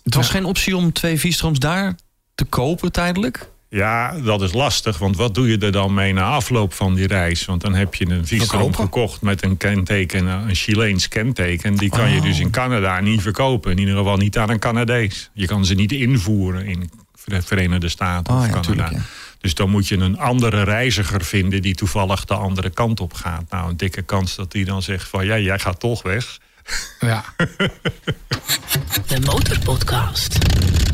[0.03, 1.95] Het was geen optie om twee Vistroms daar
[2.35, 3.49] te kopen tijdelijk?
[3.69, 4.97] Ja, dat is lastig.
[4.97, 7.45] Want wat doe je er dan mee na afloop van die reis?
[7.45, 11.75] Want dan heb je een visum gekocht met een kenteken, een Chileens kenteken.
[11.75, 12.23] Die kan je Oh.
[12.23, 13.71] dus in Canada niet verkopen.
[13.71, 15.29] In ieder geval niet aan een Canadees.
[15.33, 16.89] Je kan ze niet invoeren in
[17.25, 18.67] de Verenigde Staten Oh of ja, Canada.
[18.67, 19.01] tuurlijk, ja.
[19.41, 23.43] Dus dan moet je een andere reiziger vinden die toevallig de andere kant op gaat.
[23.49, 26.37] Nou, een dikke kans dat die dan zegt van ja, jij gaat toch weg.
[26.99, 27.23] Ja.
[29.07, 30.37] De Motorpodcast.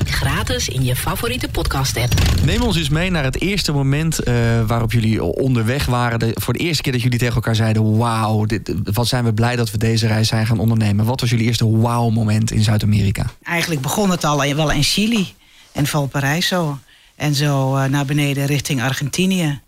[0.05, 2.13] Gratis in je favoriete podcast-app.
[2.45, 4.33] Neem ons eens mee naar het eerste moment eh,
[4.67, 6.19] waarop jullie onderweg waren.
[6.19, 9.33] De- voor de eerste keer dat jullie tegen elkaar zeiden: Wauw, dit- wat zijn we
[9.33, 11.05] blij dat we deze reis zijn gaan ondernemen.
[11.05, 13.25] Wat was jullie eerste wauw-moment in Zuid-Amerika?
[13.43, 15.33] Eigenlijk begon het al wel in Chili
[15.71, 16.79] en Valparaiso.
[17.15, 19.61] En zo eh, naar beneden richting Argentinië.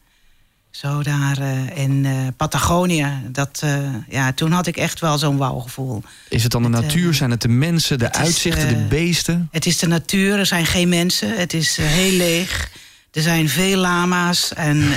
[0.71, 3.07] Zo daar eh, in eh, Patagonië.
[3.27, 3.63] Dat,
[4.09, 6.03] ja, toen had ik echt wel zo'n wauwgevoel.
[6.29, 7.13] Is het dan de Het, natuur?
[7.13, 9.47] Zijn het de mensen, de is, uitzichten, de beesten?
[9.51, 11.37] Het is de natuur, er zijn geen mensen.
[11.37, 12.71] Het is heel leeg.
[13.11, 14.91] Er zijn veel lama's en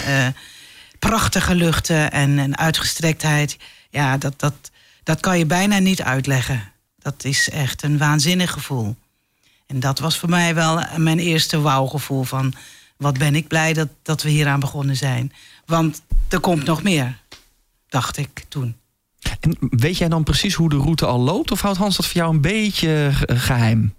[0.98, 3.56] prachtige luchten en, en uitgestrektheid.
[3.90, 4.54] Ja, dat, dat,
[5.02, 6.72] dat kan je bijna niet uitleggen.
[6.98, 8.96] Dat is echt een waanzinnig gevoel.
[9.68, 12.52] En dat was voor mij wel mijn eerste wauwgevoel van...
[12.96, 15.32] wat ben ik blij dat, dat we hieraan begonnen zijn.
[15.66, 17.18] Want er komt nog meer,
[17.88, 18.76] dacht ik toen.
[19.40, 21.50] En weet jij dan precies hoe de route al loopt?
[21.50, 23.94] Of houdt Hans dat voor jou een beetje ge- geheim?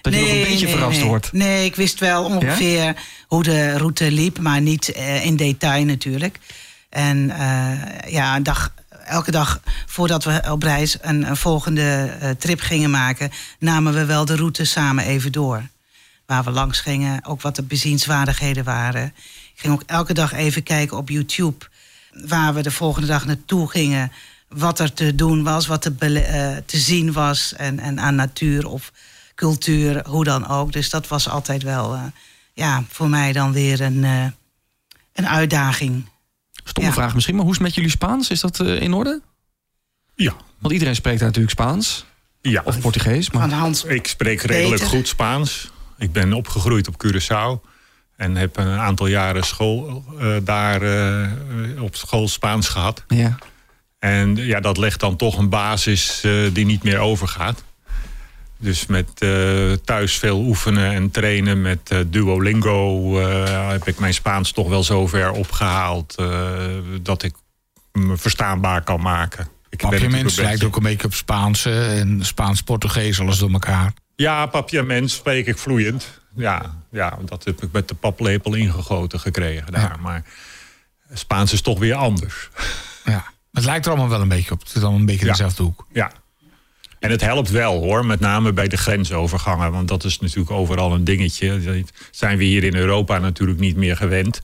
[0.00, 1.08] Dat je nog een beetje nee, verrast nee.
[1.08, 1.32] wordt.
[1.32, 6.38] Nee, ik wist wel ongeveer hoe de route liep, maar niet eh, in detail natuurlijk.
[6.88, 8.74] En eh, ja, een dag,
[9.10, 14.04] elke dag voordat we op reis een, een volgende eh, trip gingen maken, namen we
[14.04, 15.68] wel de route samen even door.
[16.26, 19.04] Waar we langs gingen, ook wat de bezienswaardigheden waren.
[19.54, 21.66] Ik ging ook elke dag even kijken op YouTube
[22.10, 24.12] waar we de volgende dag naartoe gingen.
[24.48, 27.54] Wat er te doen was, wat bele- eh, te zien was.
[27.54, 28.92] En, en aan natuur of
[29.34, 30.72] cultuur, hoe dan ook.
[30.72, 32.02] Dus dat was altijd wel eh,
[32.52, 34.02] ja, voor mij dan weer een,
[35.12, 36.09] een uitdaging.
[36.70, 36.96] Stomme Ja.
[36.96, 38.30] vraag misschien, maar hoe is het met jullie Spaans?
[38.30, 39.20] Is dat eh, in orde?
[40.14, 42.04] Ja, Want iedereen spreekt daar natuurlijk Spaans.
[42.42, 42.62] ja.
[42.64, 43.30] Of Portugees.
[43.30, 43.48] Maar...
[43.48, 43.84] Van Hans.
[43.84, 44.96] Ik spreek redelijk Beter.
[44.96, 45.70] goed Spaans.
[45.98, 47.68] Ik ben opgegroeid op Curaçao.
[48.16, 53.04] En heb een aantal jaren school eh, daar eh, op school Spaans gehad.
[53.08, 53.38] Ja.
[53.98, 57.64] En ja, dat legt dan toch een basis eh, die niet meer overgaat.
[58.60, 64.14] Dus met eh, thuis veel oefenen en trainen met eh, Duolingo eh, heb ik mijn
[64.14, 66.58] Spaans toch wel zover opgehaald eh,
[67.02, 67.34] dat ik
[67.92, 69.48] me verstaanbaar kan maken.
[69.68, 73.92] Ik Papiaments lijkt ook een beetje op Spaanse en Spaans-Portugees, alles door elkaar.
[74.16, 76.20] Ja, papiament spreek ik vloeiend.
[76.34, 79.80] Ja, ja, dat heb ik met de paplepel ingegoten gekregen daar.
[79.82, 79.96] Ja.
[80.00, 80.24] Maar
[81.12, 82.48] Spaans is toch weer anders.
[83.04, 83.24] Ja.
[83.52, 84.60] Het lijkt er allemaal wel een beetje op.
[84.60, 85.32] Het zit allemaal een beetje in Ja.
[85.32, 85.86] dezelfde hoek.
[85.92, 86.10] Ja.
[87.00, 89.72] En het helpt wel hoor, met name bij de grensovergangen.
[89.72, 91.60] Want dat is natuurlijk overal een dingetje.
[91.60, 94.42] Dat zijn we hier in Europa natuurlijk niet meer gewend.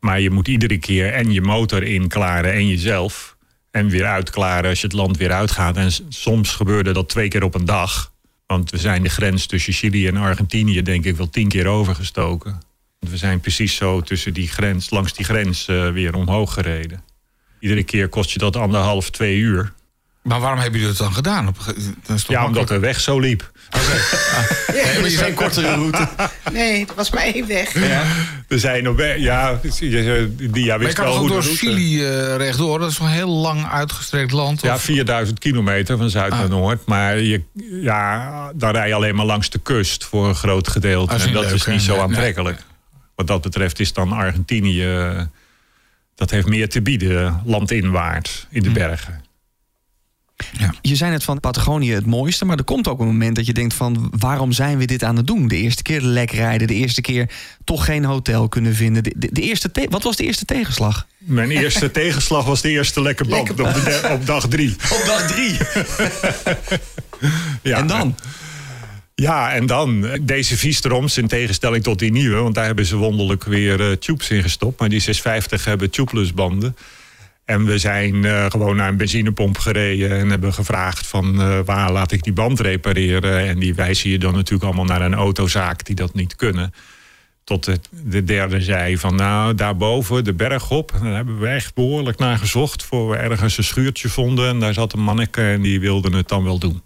[0.00, 3.36] Maar je moet iedere keer en je motor inklaren en jezelf.
[3.70, 5.76] En weer uitklaren als je het land weer uitgaat.
[5.76, 8.12] En soms gebeurde dat twee keer op een dag.
[8.46, 12.60] Want we zijn de grens tussen Chili en Argentinië denk ik wel tien keer overgestoken.
[12.98, 17.02] We zijn precies zo tussen die grens, langs die grens eh, weer omhoog gereden.
[17.60, 19.72] Iedere keer kost je dat anderhalf, twee uur.
[20.22, 21.48] Maar waarom hebben jullie dat dan gedaan?
[21.48, 21.56] Op,
[22.28, 23.50] Ja, omdat de weg zo liep.
[24.72, 26.08] Nee, maar je zei kortere route.
[26.52, 27.74] Nee, dat was maar één weg.
[28.48, 31.56] Er zijn op weg, ja, die ja, Maar je wist kan wel hoe door route.
[31.58, 32.78] Chili eh, rechtdoor?
[32.78, 34.62] Dat is een heel lang uitgestrekt land.
[34.62, 36.38] Ja, of- 4000 kilometer van zuid Ah.
[36.38, 36.86] naar noord.
[36.86, 37.42] Maar je,
[37.82, 41.06] ja, dan rij je alleen maar langs de kust voor een groot gedeelte.
[41.10, 41.82] Dat is en niet dat leuk, is niet hè?
[41.82, 42.62] zo Nee, aantrekkelijk.
[43.14, 44.84] Wat dat betreft is dan Argentinië...
[44.96, 45.20] eh,
[46.14, 48.74] dat heeft meer te bieden, landinwaarts, in de Hm.
[48.74, 49.24] bergen.
[50.82, 53.52] Je zei net van Patagonië het mooiste, maar er komt ook een moment dat je
[53.52, 55.48] denkt van waarom zijn we dit aan het doen?
[55.48, 57.30] De eerste keer lek rijden, de eerste keer
[57.64, 59.02] toch geen hotel kunnen vinden.
[59.02, 61.06] De, de, de eerste te- wat was de eerste tegenslag?
[61.18, 64.70] Mijn eerste tegenslag was de eerste lekke band Lekke op, de de- op dag drie.
[65.00, 65.56] Op dag drie.
[67.62, 68.16] Ja, En dan?
[69.14, 72.36] Ja, en dan deze Viestroms in tegenstelling tot die nieuwe.
[72.36, 74.80] Want daar hebben ze wonderlijk weer eh, tubes in gestopt.
[74.80, 76.76] Maar die 650 hebben tubeless banden.
[77.50, 81.92] En we zijn eh, gewoon naar een benzinepomp gereden en hebben gevraagd van eh, waar
[81.92, 83.48] laat ik die band repareren.
[83.48, 86.74] En die wijzen je dan natuurlijk allemaal naar een autozaak die dat niet kunnen.
[87.44, 90.92] Tot het, de derde zei van nou daarboven de berg op.
[91.02, 94.48] Daar hebben we echt behoorlijk naar gezocht voor we ergens een schuurtje vonden.
[94.48, 96.82] En daar zat een manneke en die wilde het dan wel doen.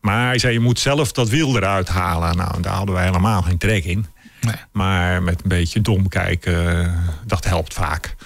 [0.00, 2.36] Maar hij zei je moet zelf dat wiel eruit halen.
[2.36, 4.06] Nou daar hadden wij helemaal geen trek in.
[4.40, 4.54] Nee.
[4.72, 6.92] Maar met een beetje dom kijken, eh,
[7.26, 8.16] dat helpt vaak.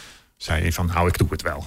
[0.43, 1.67] Zei van, nou, ik doe het wel.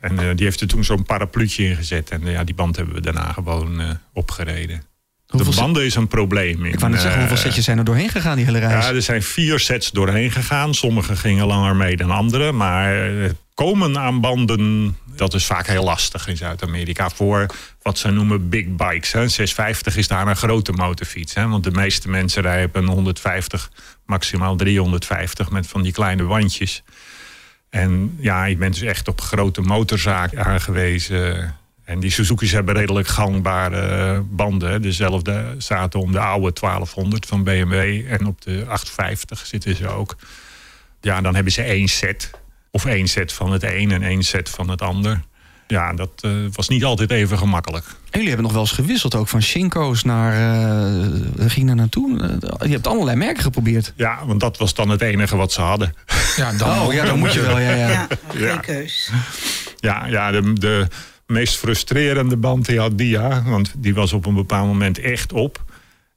[0.00, 2.10] En eh, die heeft er toen zo'n parapluutje in gezet.
[2.10, 4.82] En eh, ja, die band hebben we daarna gewoon eh, opgereden.
[5.26, 6.64] De banden is een probleem.
[6.64, 8.84] In, Ik wou net zeggen, hoeveel setjes zijn er doorheen gegaan die hele reis?
[8.84, 10.74] Ja, er zijn vier sets doorheen gegaan.
[10.74, 12.52] Sommige gingen langer mee dan andere.
[12.52, 17.10] Maar het komen aan banden, dat is vaak heel lastig in Zuid-Amerika.
[17.10, 17.46] Voor
[17.82, 19.12] wat ze noemen big bikes.
[19.12, 19.28] Hè.
[19.28, 21.34] 650 is daar een grote motorfiets.
[21.34, 21.48] Hè.
[21.48, 23.70] Want de meeste mensen rijden een 150,
[24.06, 26.82] maximaal 350 met van die kleine wandjes.
[27.70, 31.54] En ja, je bent dus echt op grote motorzaak aangewezen.
[31.84, 34.82] En die Suzuki's hebben redelijk gangbare banden.
[34.82, 38.04] Dezelfde zaten om de oude 1200 van BMW.
[38.12, 40.16] En op de 850 zitten ze ook.
[41.00, 42.30] Ja, dan hebben ze één set.
[42.70, 45.20] Of één set van het een en één set van het ander.
[45.68, 47.84] Ja, dat eh, was niet altijd even gemakkelijk.
[47.86, 50.32] En jullie hebben nog wel eens gewisseld ook van Shinko's naar...
[50.32, 52.20] eh waar ging daar naartoe?
[52.40, 53.92] Eh, je hebt allerlei merken geprobeerd.
[53.96, 55.94] Ja, want dat was dan het enige wat ze hadden.
[56.36, 57.88] Ja, dan Oh ja, dan moet je wel, ja, ja.
[57.88, 58.56] Ja, geen Ja.
[58.56, 59.10] keus.
[59.80, 60.86] Ja, ja de, de
[61.26, 63.42] meest frustrerende band die had Dia.
[63.42, 65.64] Want die was op een bepaald moment echt op.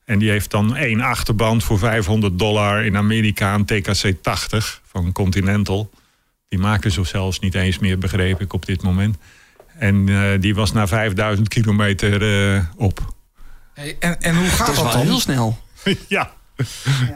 [0.05, 3.53] En die heeft dan één achterband voor 500 dollar in Amerika.
[3.53, 5.89] Een TKC 80 van Continental.
[6.49, 9.17] Die maken ze zelfs niet eens meer, begreep ik op dit moment.
[9.79, 13.13] En eh, die was na 5000 kilometer eh, op.
[13.73, 15.19] Hey, en, en hoe gaat Dat dat wel heel dan?
[15.19, 15.57] snel.
[16.07, 16.31] ja.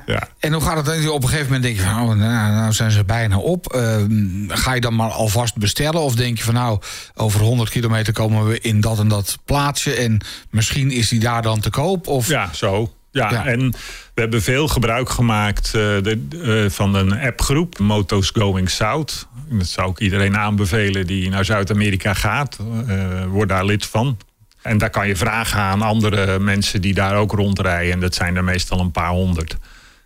[0.05, 0.27] ja.
[0.39, 1.09] En hoe gaat het dan?
[1.09, 3.73] Op een gegeven moment denk je van, oh, nou, nou zijn ze bijna op.
[3.73, 6.01] Ehm, ga je dan maar alvast bestellen?
[6.01, 6.79] Of denk je van, nou,
[7.15, 9.93] over 100 kilometer komen we in dat en dat plaatsje...
[9.93, 12.07] en misschien is die daar dan te koop?
[12.07, 12.27] Of...
[12.27, 12.93] Ja, zo.
[13.13, 13.45] Ja, Ja.
[13.45, 13.71] en
[14.13, 16.27] we hebben veel gebruik gemaakt eh, de,
[16.65, 19.27] eh, van een appgroep, Motos Going South.
[19.49, 22.57] Dat zou ik iedereen aanbevelen die naar Zuid-Amerika gaat.
[22.87, 24.17] eh word daar lid van.
[24.61, 27.93] En daar kan je vragen aan andere mensen die daar ook rondrijden.
[27.93, 29.57] En dat zijn er meestal een paar honderd.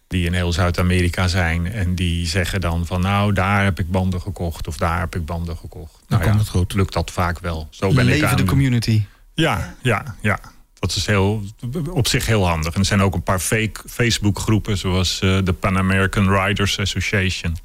[0.08, 1.72] Die in heel Zuid-Amerika zijn.
[1.72, 4.68] En die zeggen dan van nou, daar heb ik banden gekocht.
[4.68, 5.94] Of daar heb ik banden gekocht.
[6.08, 6.74] nou komt het goed.
[6.74, 7.68] Lukt dat vaak wel.
[7.70, 9.04] Zo ben ik Leven de aan- community.
[9.34, 10.40] ja, ja, ja.
[10.80, 11.44] Dat is heel,
[11.90, 12.74] op zich heel handig.
[12.74, 17.58] En er zijn ook een paar fake Facebook-groepen, zoals eh, de Pan American Riders Association,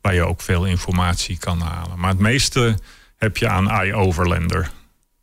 [0.00, 1.98] waar je ook veel informatie kan halen.
[1.98, 2.78] Maar het meeste
[3.16, 4.70] heb je aan iOverlander.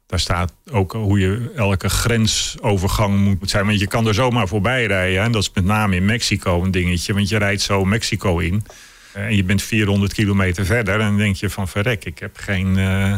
[0.06, 3.66] Daar staat ook hoe je elke grensovergang moet zijn.
[3.66, 5.22] Want je kan er zomaar voorbij rijden.
[5.24, 7.14] En dat is met name in Mexico een dingetje.
[7.14, 8.66] Want je rijdt zo Mexico in.
[9.14, 10.94] eh, En je bent 400 kilometer verder.
[10.94, 13.18] En dan denk je van verrek, ik heb geen eh,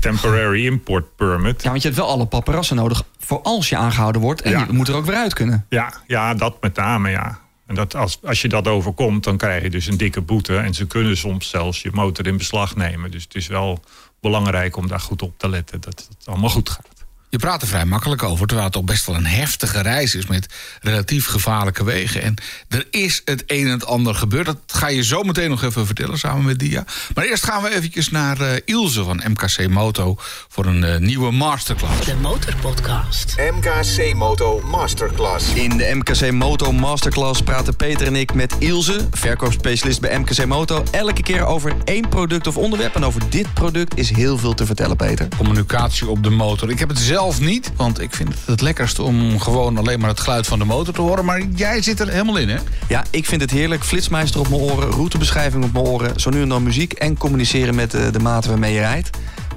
[0.00, 1.62] temporary import permit.
[1.62, 4.42] Ja, want je hebt wel alle paparazzen nodig voor als je aangehouden wordt.
[4.42, 4.64] En Ja.
[4.66, 5.66] je moet er ook weer uit kunnen.
[5.68, 7.38] Ja, ja, dat met name, ja.
[7.66, 10.56] En dat als, als je dat overkomt, dan krijg je dus een dikke boete.
[10.56, 13.10] En ze kunnen soms zelfs je motor in beslag nemen.
[13.10, 13.80] Dus het is wel
[14.20, 16.88] belangrijk om daar goed op te letten dat het allemaal goed gaat.
[17.30, 20.26] Je praat er vrij makkelijk over, terwijl het toch best wel een heftige reis is
[20.26, 20.46] met
[20.80, 22.22] relatief gevaarlijke wegen.
[22.22, 22.34] En
[22.68, 24.46] er is het een en het ander gebeurd.
[24.46, 26.84] Dat ga je zo meteen nog even vertellen samen met Dia.
[27.14, 30.16] Maar eerst gaan we eventjes naar eh, Ilse van MKC Moto
[30.48, 32.06] voor een eh, nieuwe masterclass.
[32.06, 33.34] De Motorpodcast.
[33.36, 35.52] MKC Moto Masterclass.
[35.52, 40.84] In de MKC Moto Masterclass praten Peter en ik met Ilse, verkoopspecialist bij MKC Moto,
[40.90, 42.94] elke keer over één product of onderwerp.
[42.94, 45.28] En over dit product is heel veel te vertellen, Peter.
[45.36, 46.70] Communicatie op de motor.
[46.70, 50.08] Ik heb het zelf niet, want ik vind het het lekkerste om gewoon alleen maar
[50.08, 51.24] het geluid van de motor te horen.
[51.24, 52.58] Maar jij zit er helemaal in, hè?
[52.88, 53.84] Ja, ik vind het heerlijk.
[53.84, 57.74] Flitsmeister op mijn oren, routebeschrijving op mijn oren, zo nu en dan muziek en communiceren
[57.74, 59.10] met eh, de, de maten waarmee je rijdt.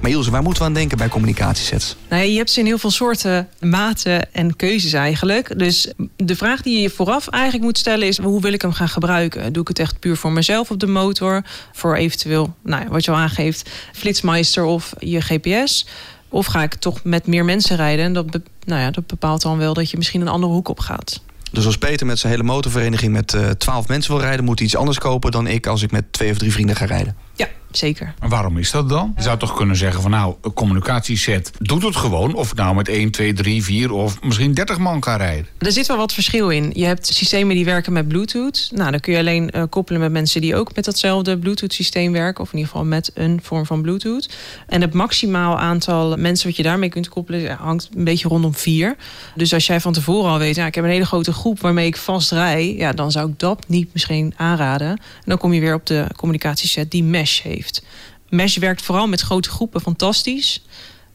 [0.04, 1.96] Maar Ilse, waar moeten we aan denken bij communicatiesets?
[2.08, 5.58] Nou, ja, je hebt ze in heel veel soorten, maten en keuzes eigenlijk.
[5.58, 8.18] Dus de vraag die je je vooraf eigenlijk moet stellen is...
[8.18, 9.52] hoe wil ik hem gaan gebruiken?
[9.52, 11.42] Doe ik het echt puur voor mezelf op de motor?
[11.72, 15.86] Voor eventueel, nou ja, wat je al aangeeft, flitsmeister of je GPS?
[16.34, 18.04] Of ga ik toch met meer mensen rijden?
[18.04, 18.26] En dat,
[18.64, 21.20] nou ja, dat bepaalt dan wel dat je misschien een andere hoek op gaat.
[21.50, 24.66] Dus als Peter met zijn hele motorvereniging met eh 12 mensen wil rijden, moet hij
[24.66, 27.16] iets anders kopen dan ik als ik met twee of drie vrienden ga rijden.
[27.34, 28.14] Ja, zeker.
[28.20, 29.12] En waarom is dat dan?
[29.16, 32.34] Je zou toch kunnen zeggen van nou, een communicatieset doet het gewoon.
[32.34, 35.46] Of nou met 1, 2, 3, 4 of misschien 30 man kan rijden.
[35.58, 36.70] Er zit wel wat verschil in.
[36.74, 38.68] Je hebt systemen die werken met Bluetooth.
[38.72, 42.42] Nou, dan kun je alleen eh, koppelen met mensen die ook met datzelfde Bluetooth-systeem werken.
[42.42, 44.28] Of in ieder geval met een vorm van Bluetooth.
[44.66, 48.96] En het maximaal aantal mensen wat je daarmee kunt koppelen hangt een beetje rondom vier.
[49.34, 51.86] Dus als jij van tevoren al weet, ja, ik heb een hele grote groep waarmee
[51.86, 54.88] ik vast rij, ja, dan zou ik dat niet misschien aanraden.
[54.88, 57.82] En dan kom je weer op de communicatieset die Mesh heeft.
[58.28, 60.62] Mesh werkt vooral met grote groepen fantastisch.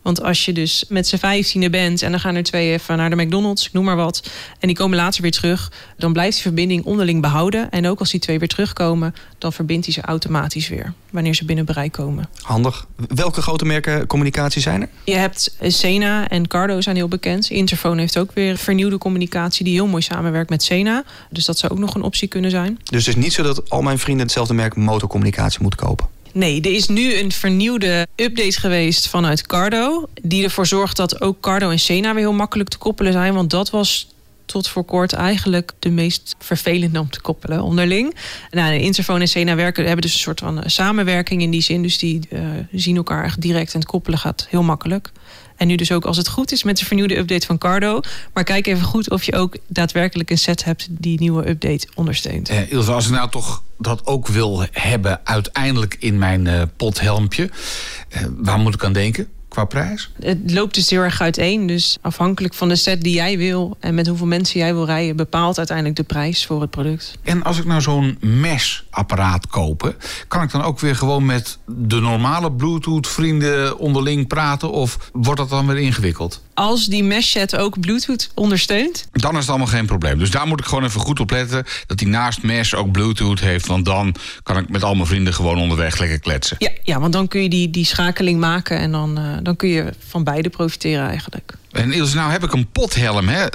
[0.01, 3.09] Want als je dus met z'n vijftiende bent en dan gaan er twee even naar
[3.09, 6.41] de McDonald's, ik noem maar wat, en die komen later weer terug, dan blijft die
[6.41, 7.69] verbinding onderling behouden.
[7.71, 11.45] En ook als die twee weer terugkomen, dan verbindt hij ze automatisch weer wanneer ze
[11.45, 12.29] binnen bereik komen.
[12.41, 12.88] Handig.
[12.95, 14.89] Welke grote merken communicatie zijn er?
[15.03, 17.49] Je hebt Sena en Cardo zijn heel bekend.
[17.49, 21.03] Interphone heeft ook weer vernieuwde communicatie die heel mooi samenwerkt met Sena.
[21.29, 22.79] Dus dat zou ook nog een optie kunnen zijn.
[22.83, 26.07] Dus het is niet zo dat al mijn vrienden hetzelfde merk motorcommunicatie moeten kopen.
[26.33, 30.09] Nee, er is nu een vernieuwde update geweest vanuit Cardo.
[30.21, 33.33] Die ervoor zorgt dat ook Cardo en Sena weer heel makkelijk te koppelen zijn.
[33.33, 34.07] Want dat was
[34.45, 38.15] tot voor kort eigenlijk de meest vervelende om te koppelen onderling.
[38.51, 41.81] Nou, Interphone en Sena werken, hebben dus een soort van eh, samenwerking in die zin.
[41.81, 45.11] Dus die uh, zien elkaar echt direct en het koppelen gaat heel makkelijk.
[45.59, 47.99] En nu dus ook als het goed is met de vernieuwde update van Cardo.
[48.33, 52.49] Maar kijk even goed of je ook daadwerkelijk een set hebt die nieuwe update ondersteunt.
[52.49, 57.43] Eh, Ilse, als ik nou toch dat ook wil hebben uiteindelijk in mijn uh, pothelmpje,
[57.43, 59.27] uh, waar moet ik aan denken?
[59.65, 60.11] Qua prijs?
[60.19, 61.67] Het loopt dus heel erg uiteen.
[61.67, 65.15] Dus afhankelijk van de set die jij wil en met hoeveel mensen jij wil rijden,
[65.15, 67.17] bepaalt uiteindelijk de prijs voor het product.
[67.23, 69.95] En als ik nou zo'n mesh-apparaat kopen,
[70.27, 74.71] kan ik dan ook weer gewoon met de normale Bluetooth-vrienden onderling praten?
[74.71, 76.41] Of wordt dat dan weer ingewikkeld?
[76.59, 80.19] Als die mesh-set ook Bluetooth ondersteunt, dan is het allemaal geen probleem.
[80.19, 83.39] Dus daar moet ik gewoon even goed op letten dat die naast mesh ook Bluetooth
[83.39, 83.67] heeft.
[83.67, 86.55] Want dan kan ik met al mijn vrienden gewoon onderweg lekker kletsen.
[86.59, 89.19] Ja, ja want dan kun je die, die schakeling maken en dan.
[89.19, 91.53] Uh, dan kun je van beide profiteren eigenlijk.
[91.71, 93.45] En Ilse, nou heb ik een pothelm, hè?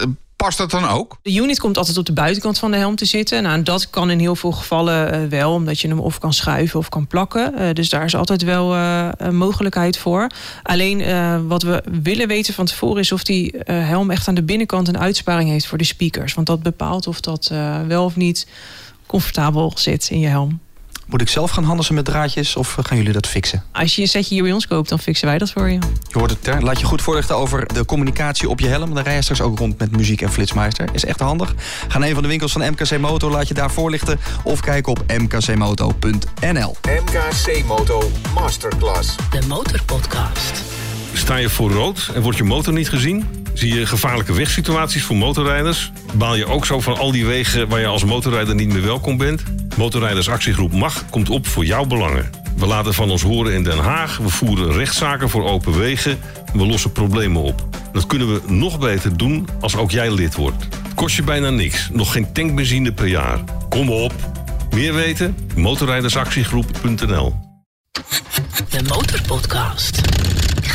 [0.44, 1.16] Past dat dan ook?
[1.22, 3.42] De unit komt altijd op de buitenkant van de helm te zitten.
[3.42, 6.78] Nou, dat kan in heel veel gevallen uh, wel, omdat je hem of kan schuiven
[6.78, 7.54] of kan plakken.
[7.58, 10.30] Uh, dus daar is altijd wel uh, een mogelijkheid voor.
[10.62, 11.02] Alleen
[11.48, 14.98] wat we willen weten van tevoren is of die helm echt aan de binnenkant een
[14.98, 16.34] uitsparing heeft voor de speakers.
[16.34, 17.52] Want dat bepaalt of dat
[17.86, 18.46] wel of niet
[19.06, 20.60] comfortabel zit in je helm.
[21.06, 23.64] Moet ik zelf gaan handelen met draadjes of gaan jullie dat fixen?
[23.72, 25.78] Als je een setje hier bij ons koopt, dan fixen wij dat voor je.
[26.08, 28.94] Je hoort het, laat je goed voorlichten over de communicatie op je helm.
[28.94, 30.88] Dan rij je straks ook rond met muziek en flitsmeister.
[30.92, 31.54] Is echt handig.
[31.88, 34.20] Ga naar een van de winkels van MKC Moto, laat je daar voorlichten.
[34.42, 36.76] Of kijk op mkcmoto.nl.
[36.82, 39.16] MKC Moto Masterclass.
[39.30, 40.73] De Motorpodcast.
[41.14, 43.44] Sta je voor rood en wordt je motor niet gezien?
[43.52, 45.92] Zie je gevaarlijke wegsituaties voor motorrijders?
[46.14, 49.16] Baal je ook zo van al die wegen waar je als motorrijder niet meer welkom
[49.16, 49.42] bent?
[49.76, 52.30] Motorrijdersactiegroep MAG komt op voor jouw belangen.
[52.56, 56.18] We laten van ons horen in Den Haag, we voeren rechtszaken voor open wegen
[56.52, 57.68] en we lossen problemen op.
[57.92, 60.64] Dat kunnen we nog beter doen als ook jij lid wordt.
[60.82, 63.38] Het kost je bijna niks, nog geen tankbenzine per jaar.
[63.68, 64.14] Kom op!
[64.70, 65.36] Meer weten?
[65.56, 67.34] motorrijdersactiegroep.nl
[68.68, 70.00] De Motorpodcast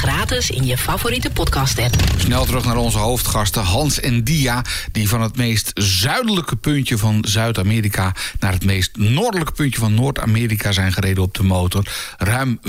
[0.10, 1.94] gratis in je favoriete podcast-app.
[2.18, 4.62] Snel terug naar onze hoofdgasten Hans en Dia...
[4.92, 8.16] die van het meest zuidelijke puntje van Zuid-Amerika...
[8.40, 11.86] naar het meest noordelijke puntje van Noord-Amerika zijn gereden op de motor.
[12.18, 12.60] Ruim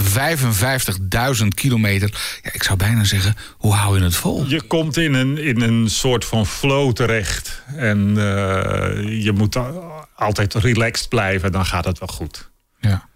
[1.41, 2.39] 55.000 kilometer.
[2.43, 4.47] Ja, ik zou bijna zeggen, hoe hou je het vol?
[4.47, 7.63] Je komt in een, in een soort van flow terecht.
[7.77, 9.57] En uh, je moet
[10.15, 12.51] altijd relaxed blijven, dan gaat het wel goed.
[12.81, 13.09] Ja.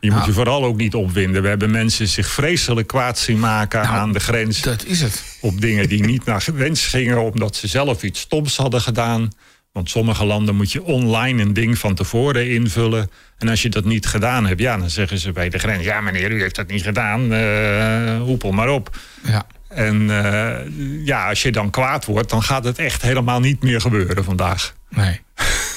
[0.00, 1.42] Je moet je vooral ook niet opwinden.
[1.42, 4.60] We hebben mensen zich vreselijk kwaad zien maken nou, aan de grens.
[4.60, 5.24] Dat is het.
[5.40, 9.30] Op dingen die niet naar wens gingen, omdat ze zelf iets stoms hadden gedaan.
[9.72, 13.10] Want sommige landen moet je online een ding van tevoren invullen.
[13.38, 16.00] En als je dat niet gedaan hebt, ja, dan zeggen ze bij de grens: Ja,
[16.00, 17.32] meneer, u heeft dat niet gedaan.
[17.32, 18.96] Uh, hoepel maar op.
[19.24, 19.46] Ja.
[19.68, 23.80] En uh, ja, als je dan kwaad wordt, dan gaat het echt helemaal niet meer
[23.80, 24.74] gebeuren vandaag.
[24.88, 25.20] Nee.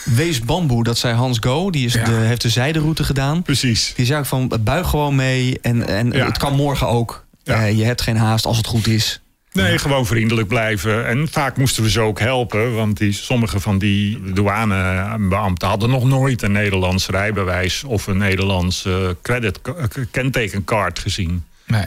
[0.04, 1.70] Wees bamboe, dat zei Hans Go.
[1.70, 2.04] Die is Ja.
[2.04, 3.42] de, heeft de zijderoute gedaan.
[3.42, 3.94] Precies.
[3.96, 5.60] Die zei ook van, buig gewoon mee.
[5.62, 6.26] En, en Ja.
[6.26, 7.26] het kan morgen ook.
[7.44, 7.66] Ja.
[7.66, 9.18] Eh, je hebt geen haast als het goed is.
[9.54, 11.08] Nee, gewoon vriendelijk blijven.
[11.08, 12.76] En vaak moesten we ze ook helpen.
[12.76, 18.86] Want die, sommige van die douanebeambten hadden nog nooit een Nederlands rijbewijs of een Nederlands
[18.86, 19.74] eh, credit eh,
[20.12, 21.44] kentekenkaart gezien.
[21.66, 21.86] Nee.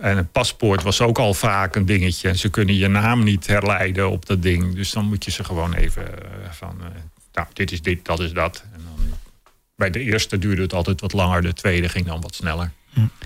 [0.00, 2.28] En een paspoort was ook al vaak een dingetje.
[2.28, 4.74] En ze kunnen je naam niet herleiden op dat ding.
[4.74, 6.76] Dus dan moet je ze gewoon even eh, van...
[7.34, 8.64] nou, dit is dit, dat is dat.
[8.72, 9.06] En dan,
[9.76, 11.42] bij de eerste duurde het altijd wat langer.
[11.42, 12.70] De tweede ging dan wat sneller.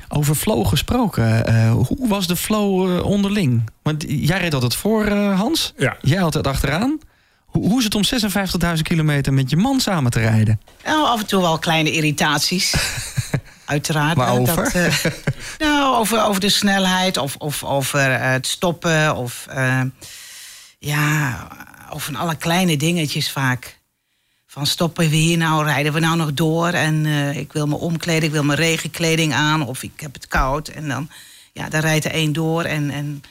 [0.09, 1.47] Over flow gesproken.
[1.47, 3.71] eh, hoe was de flow eh, onderling?
[3.83, 5.73] Want jij reed altijd voor, eh, Hans.
[5.77, 5.97] Ja.
[6.01, 6.99] Jij altijd achteraan.
[7.47, 10.61] Hoe, hoe is het om 56.000 kilometer met je man samen te rijden?
[10.85, 12.75] Nou, af en toe wel kleine irritaties.
[13.65, 14.17] Uiteraard.
[14.17, 14.55] Waarover?
[14.57, 14.95] Dat, eh,
[15.67, 19.17] nou, over, over de snelheid of, of over het stoppen.
[19.17, 19.81] Of eh,
[20.79, 21.49] ja,
[21.91, 23.78] over alle kleine dingetjes vaak.
[24.51, 26.69] Van stoppen we hier nou, rijden we nou nog door?
[26.69, 29.67] En eh, ik wil me omkleden, ik wil mijn regenkleding aan.
[29.67, 30.69] Of ik heb het koud.
[30.69, 31.09] En dan,
[31.53, 32.63] ja, dan rijdt er één door.
[32.63, 33.23] En, en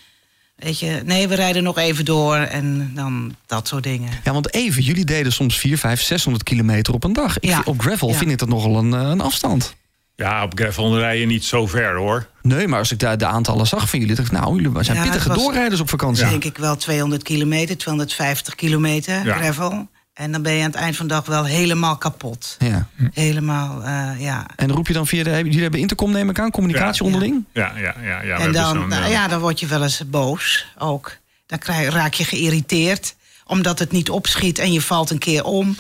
[0.55, 2.35] weet je, nee, we rijden nog even door.
[2.35, 4.09] En dan dat soort dingen.
[4.23, 7.39] Ja, want even, jullie deden soms 4, 5, 600 kilometer op een dag.
[7.39, 7.61] Ik, Ja.
[7.65, 8.15] Op gravel Ja.
[8.17, 9.75] vind ik dat nogal een, eh, een afstand.
[10.15, 12.27] Ja, op gravel rij je niet zo ver hoor.
[12.41, 14.97] Nee, maar als ik daar de aantallen zag van jullie, dacht ik, nou, jullie zijn
[14.97, 16.29] Ja, pittige was- doorrijders op vakantie.
[16.29, 19.35] denk ik wel 200 kilometer, 250 kilometer Ja.
[19.37, 19.87] gravel.
[20.17, 22.55] En dan ben je aan het eind van de dag wel helemaal kapot.
[22.59, 22.87] Ja.
[23.13, 24.45] Helemaal, eh, ja.
[24.55, 25.29] En roep je dan via de.
[25.29, 27.11] Jullie hebben intercom, neem ik aan, communicatie Ja.
[27.11, 27.45] onderling?
[27.53, 28.21] Ja, ja, ja.
[28.21, 31.17] ja en dan, zo'n, nou eh, ja, dan word je wel eens boos ook.
[31.45, 33.15] Dan krijg, raak je geïrriteerd,
[33.45, 35.77] omdat het niet opschiet en je valt een keer om.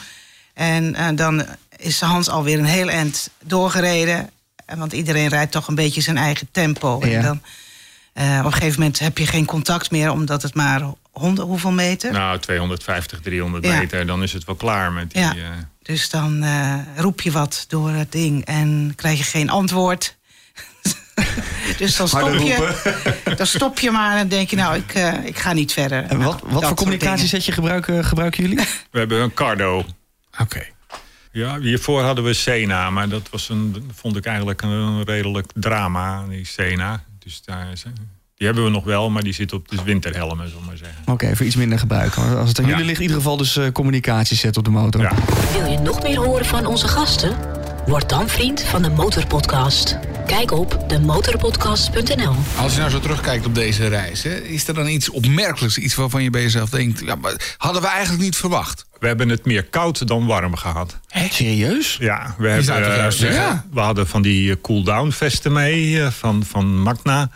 [0.53, 1.45] En eh, dan
[1.77, 4.29] is Hans alweer een heel eind doorgereden.
[4.65, 6.99] En Want iedereen rijdt toch een beetje zijn eigen tempo.
[7.01, 7.07] Ja.
[7.07, 7.41] En dan,
[8.13, 10.81] eh, op een gegeven moment heb je geen contact meer, omdat het maar
[11.19, 12.11] honderd, hoeveel meter?
[12.11, 13.77] Nou, 250, 300 Ja.
[13.79, 15.21] meter, dan is het wel klaar met die...
[15.21, 15.33] Ja.
[15.35, 15.41] eh,
[15.81, 20.15] Dus dan eh, roep je wat door het ding en krijg je geen antwoord.
[21.77, 22.93] dus dan stop, je,
[23.37, 26.03] dan stop je maar en denk je, nou, ik, eh, ik ga niet verder.
[26.03, 28.57] En wat, Nou, wat voor communicatiezetje gebruiken, gebruiken jullie?
[28.91, 29.85] we hebben een Cardo.
[30.41, 30.63] Oké.
[31.31, 36.25] Ja, hiervoor hadden we Sena, maar dat was een, vond ik eigenlijk een redelijk drama,
[36.29, 37.03] die Sena.
[37.19, 37.83] Dus daar, is-
[38.37, 41.13] die hebben we nog wel, maar die zit op de winterhelmen, zullen we maar zeggen.
[41.13, 42.25] Oké, voor iets minder gebruiken.
[42.27, 42.69] Maar Als het aan Ja.
[42.71, 45.01] jullie ligt, in ieder geval dus eh, communicatieset op de motor.
[45.01, 45.11] Ja.
[45.53, 47.35] Wil je nog meer horen van onze gasten?
[47.85, 49.97] Word dan vriend van de Motorpodcast.
[50.25, 52.35] Kijk op demotorpodcast.nl.
[52.57, 55.95] Als je nou zo terugkijkt op deze reis, hè, is er dan iets opmerkelijks, iets
[55.95, 58.85] waarvan je bij jezelf denkt, ja, maar hadden we eigenlijk niet verwacht?
[58.99, 60.99] We hebben het meer koud dan warm gehad.
[61.29, 61.97] Serieus?
[61.99, 66.43] Ja, we, hebben, toch juist we, hadden van die eh, cool-down vesten mee eh, van,
[66.45, 67.29] van Magna.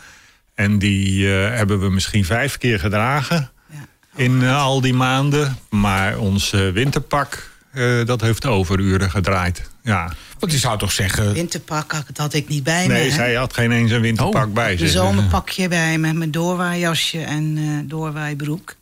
[0.54, 3.86] En die eh, hebben we misschien vijf keer gedragen Ja.
[4.16, 5.56] in eh, al die maanden.
[5.70, 9.70] Maar ons eh, winterpak, eh, dat heeft overuren gedraaid.
[9.82, 10.12] Ja.
[10.38, 12.92] Want je zou toch zeggen, Winterpak, dat had ik niet bij me.
[12.92, 13.14] Nee, hè.
[13.14, 14.90] zij had geen eens een winterpak Oh, bij De zich.
[14.90, 18.74] zomerpakje bij me, mijn doorwaaijasje en eh doorwaaibroek.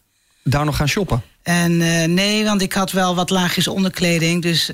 [0.44, 1.22] Daar nog gaan shoppen?
[1.42, 4.42] En eh, nee, want ik had wel wat laagjes onderkleding.
[4.42, 4.72] Dus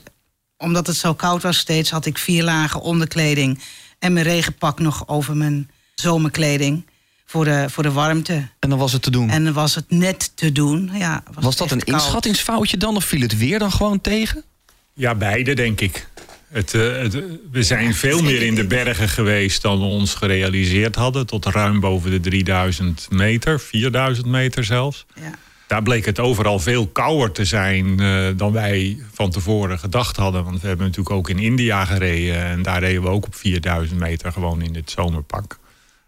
[0.57, 3.61] omdat het zo koud was steeds, had ik vier lagen onderkleding.
[3.99, 5.71] En mijn regenpak nog over mijn
[6.01, 6.87] zomerkleding.
[7.27, 8.49] Voor de, voor de warmte.
[8.59, 9.31] En dan was het te doen.
[9.31, 10.91] En dan was het net te doen.
[10.95, 12.01] Ja, was, was dat een koud.
[12.01, 12.97] inschattingsfoutje dan?
[12.97, 14.45] Of viel het weer dan gewoon tegen?
[14.93, 16.09] Ja, beide denk ik.
[16.49, 17.13] Het, eh, het,
[17.51, 21.27] we zijn veel meer in de bergen geweest dan we ons gerealiseerd hadden.
[21.27, 25.07] Tot ruim boven de 3000 meter, 4000 meter zelfs.
[25.15, 25.31] Ja.
[25.67, 30.45] Daar bleek het overal veel kouder te zijn eh, dan wij van tevoren gedacht hadden.
[30.45, 32.45] Want we hebben natuurlijk ook in India gereden.
[32.45, 35.59] En daar reden we ook op 4000 meter gewoon in het zomerpak.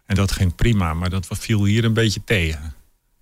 [0.09, 2.63] En dat ging prima, maar dat viel hier een beetje tegen.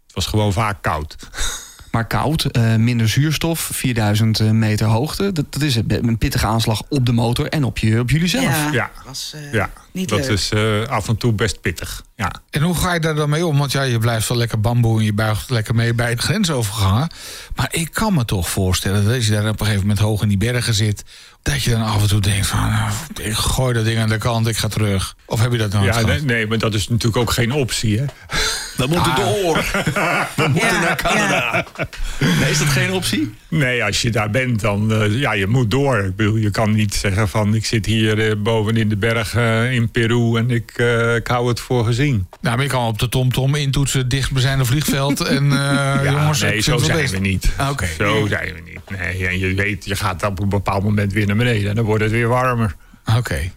[0.05, 1.15] Het was gewoon vaak koud.
[1.91, 5.31] Maar koud, eh, minder zuurstof, 4000 meter hoogte.
[5.31, 8.43] Dat, dat is een pittige aanslag op de motor en op, je, op jullie zelf.
[8.43, 8.91] Ja, Ja.
[9.05, 10.29] was eh, Ja, niet dat leuk.
[10.29, 12.03] is eh, af en toe best pittig.
[12.15, 12.31] Ja.
[12.49, 13.57] en hoe ga je daar dan mee om?
[13.57, 17.09] Want ja, je blijft wel lekker bamboe en je buigt lekker mee bij de grensovergangen.
[17.55, 20.21] Maar ik kan me toch voorstellen dat als je daar op een gegeven moment hoog
[20.21, 21.03] in die bergen zit,
[21.47, 22.91] dat je dan af en toe denkt van, nou,
[23.21, 25.15] ik gooi dat ding aan de kant, ik ga terug.
[25.25, 26.07] Of heb je dat nou Ja, gehad?
[26.07, 27.97] nee, nee, maar dat is natuurlijk ook geen optie.
[27.99, 28.05] Hè?
[28.77, 29.63] Dan moet het door.
[30.61, 31.65] ja, ja.
[32.39, 33.33] Nee, is dat geen optie?
[33.47, 35.97] Nee, als je daar bent, dan eh, ja, je moet door.
[36.03, 39.71] Ik bedoel, je kan niet zeggen van ik zit hier eh, boven in de bergen
[39.71, 42.27] in Peru en ik, eh, ik hou het voor gezien.
[42.41, 45.57] Nou, maar je kan op de TomTom intoetsen dichtbijzijnde vliegveld en eh
[46.03, 47.49] ja, jongens, nee, zo vind het wel zijn we niet.
[47.57, 47.87] Ah, oké.
[47.97, 48.76] Zo zijn we niet.
[48.87, 51.85] Nee, en je weet, je gaat op een bepaald moment weer naar beneden en dan
[51.85, 52.75] wordt het weer warmer.
[53.17, 53.51] Oké.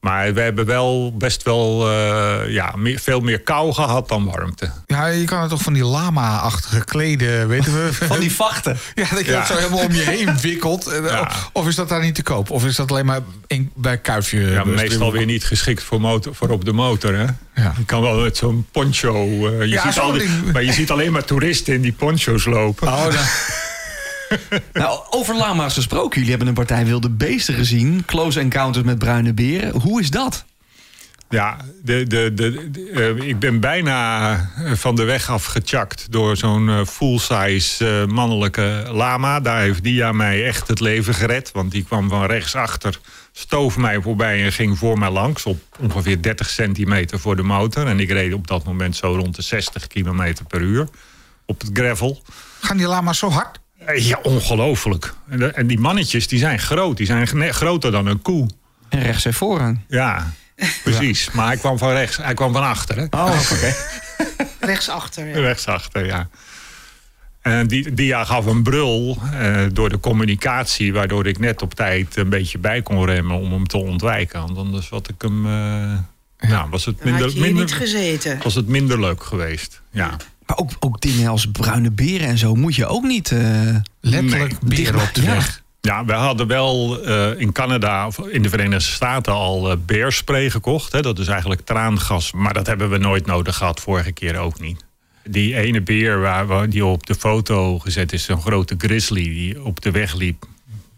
[0.00, 4.70] Maar we hebben wel best wel eh, ja, meer- veel meer kou gehad dan warmte.
[4.86, 7.92] Ja, je kan er toch van die lama-achtige kleden, weten we.
[8.06, 8.78] Van die vachten.
[8.94, 9.38] Ja, dat je Ja.
[9.38, 10.90] dat zo helemaal om je heen wikkelt.
[11.02, 11.30] Ja.
[11.52, 12.50] of- is dat daar niet te koop?
[12.50, 14.40] Of is dat alleen maar in, bij Kuifje?
[14.40, 17.14] Ja, meestal weer niet geschikt voor, motor, voor op de motor.
[17.14, 17.24] Hè?
[17.62, 17.72] Ja.
[17.78, 19.24] Je kan wel met zo'n poncho.
[19.48, 22.44] eh, je Ja, ziet al die- maar je ziet alleen maar toeristen in die poncho's
[22.44, 22.88] lopen.
[22.88, 23.12] Oh, dan,
[24.72, 26.14] Nou, over lama's gesproken.
[26.14, 28.04] Jullie hebben een partij wilde beesten gezien.
[28.04, 29.80] Close encounters met bruine beren.
[29.80, 30.44] Hoe is dat?
[31.30, 36.06] Ja, de, de, de, de, eh, ik ben bijna eh, van de weg af gechakt
[36.12, 39.40] door zo'n eh, full-size eh, mannelijke lama.
[39.40, 41.52] Daar heeft Dia mij echt het leven gered.
[41.52, 42.98] Want die kwam van rechtsachter,
[43.32, 45.44] stoof mij voorbij en ging voor mij langs.
[45.44, 47.86] Op ongeveer 30 centimeter voor de motor.
[47.86, 50.88] En ik reed op dat moment zo rond de 60 kilometer per uur
[51.46, 52.22] op het gravel.
[52.60, 53.60] gaan die lama's zo hard?
[53.78, 55.14] Eh, Ja, ongelooflijk.
[55.28, 56.96] En, de- en die mannetjes die zijn groot.
[56.96, 58.46] Die zijn groter dan een koe.
[58.88, 59.84] En rechts en vooraan.
[59.88, 60.32] Ja,
[60.82, 61.30] precies.
[61.30, 62.96] Maar hij kwam van rechts, hij kwam van achter.
[62.96, 63.04] Hè?
[63.10, 63.74] Oh, oké.
[64.60, 65.26] Rechtsachter.
[65.26, 65.34] Ja.
[65.40, 66.28] Rechtsachter, ja.
[67.42, 70.92] En die, Dia gaf een brul eh, door de communicatie...
[70.92, 74.40] waardoor ik net op tijd een beetje bij kon remmen om hem te ontwijken.
[74.40, 75.46] Want anders had ik hem...
[75.46, 78.40] eh, ja, was, het minder, je hier niet minder, gezeten.
[78.42, 79.80] was het minder leuk geweest.
[79.90, 80.16] Ja.
[80.48, 83.32] Maar ook, ook dingen als bruine beren en zo moet je ook niet...
[83.32, 83.40] eh,
[84.00, 85.32] Letterlijk Nee, beren op de ja.
[85.34, 85.62] weg.
[85.80, 90.50] Ja, we hadden wel eh, in Canada of in de Verenigde Staten al eh beerspray
[90.50, 90.92] gekocht.
[90.92, 91.00] Hè.
[91.02, 93.80] Dat is eigenlijk traangas, maar dat hebben we nooit nodig gehad.
[93.80, 94.84] Vorige keer ook niet.
[95.24, 99.62] Die ene beer waar, waar- die op de foto gezet is, een grote grizzly die
[99.64, 100.44] op de weg liep.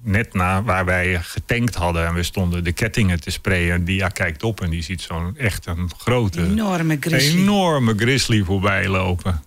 [0.03, 3.75] Net na waar wij getankt hadden en we stonden de kettingen te sprayen.
[3.75, 7.41] En Dia kijkt op en die ziet zo'n echt een grote, Enorme grizzly.
[7.41, 9.43] enorme grizzly voorbij lopen.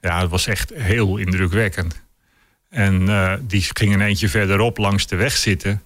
[0.00, 2.00] Ja, het was echt heel indrukwekkend.
[2.70, 5.82] En eh, die ging een eentje verderop langs de weg zitten.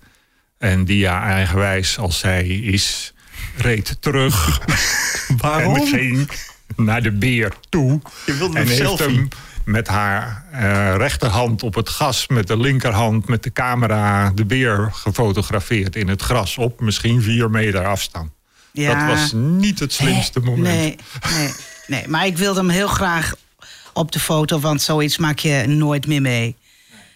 [0.58, 3.14] En die ja, eigenwijs als zij is,
[3.56, 4.60] reed terug.
[5.42, 5.74] Waarom?
[5.76, 6.30] En ging
[6.76, 8.00] naar de beer toe.
[8.26, 9.06] Je wilde en een heeft selfie.
[9.16, 9.28] hem
[9.66, 12.26] met haar eh, rechterhand op het gas...
[12.26, 16.58] met de linkerhand met de camera de beer gefotografeerd in het gras...
[16.58, 18.30] op misschien vier meter afstand.
[18.72, 19.06] Ja.
[19.06, 20.62] Dat was niet het slimste moment.
[20.62, 20.96] Nee,
[21.36, 21.52] nee,
[21.86, 22.08] nee.
[22.08, 23.34] Maar ik wilde hem heel graag
[23.92, 26.56] op de foto, want zoiets maak je nooit meer mee.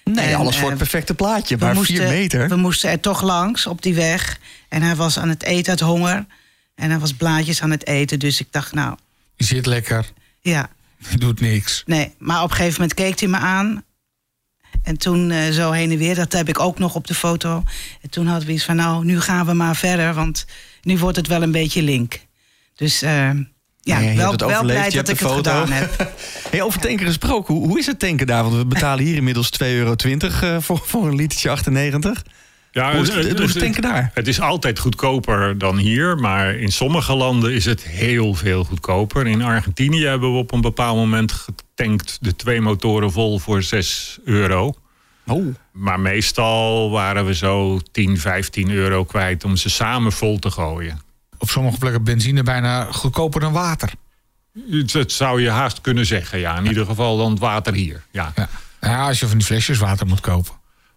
[0.04, 1.56] Nee, En, alles voor eh, het perfecte plaatje.
[1.58, 2.48] Maar moesten, vier meter.
[2.48, 4.38] we moesten er toch langs op die weg.
[4.68, 6.26] En hij was aan het eten uit honger.
[6.74, 8.18] En hij was blaadjes aan het eten.
[8.18, 8.96] Dus ik dacht, nou,
[9.36, 10.68] Je zit lekker, ja,
[11.18, 11.82] doet niks.
[11.86, 12.14] nee.
[12.18, 13.84] Maar op een gegeven moment keek hij me aan.
[14.82, 17.62] En toen eh, zo heen en weer, dat heb ik ook nog op de foto.
[18.00, 20.14] En toen hadden we iets van, nou, nu gaan we maar verder.
[20.14, 20.46] Want
[20.82, 22.20] nu wordt het wel een beetje link.
[22.74, 23.30] Dus eh,
[23.80, 25.36] ja, Nee, wel, het wel blij dat ik hebt het foto.
[25.36, 26.12] gedaan heb.
[26.50, 28.42] Hey, over tanken gesproken, hoe, hoe is het tanken daar?
[28.42, 32.22] Want we betalen hier inmiddels 2,20 euro eh, voor, voor een litertje 98.
[32.72, 34.10] Ja, Hoe is het- is het tanken daar?
[34.14, 39.26] Het is altijd goedkoper dan hier, maar in sommige landen is het heel veel goedkoper.
[39.26, 44.18] In Argentinië hebben we op een bepaald moment getankt de twee motoren vol voor 6
[44.24, 44.74] euro.
[45.26, 50.50] Oh, Maar meestal waren we zo 10, 15 euro kwijt om ze samen vol te
[50.50, 51.00] gooien.
[51.38, 53.90] Op sommige plekken benzine bijna goedkoper dan water.
[54.70, 56.56] Het zou je haast kunnen zeggen, ja.
[56.58, 58.02] In ieder geval dan het water hier.
[58.10, 58.32] Ja.
[58.36, 58.48] Ja.
[58.80, 60.52] Nou ja, als je van die flesjes water moet kopen.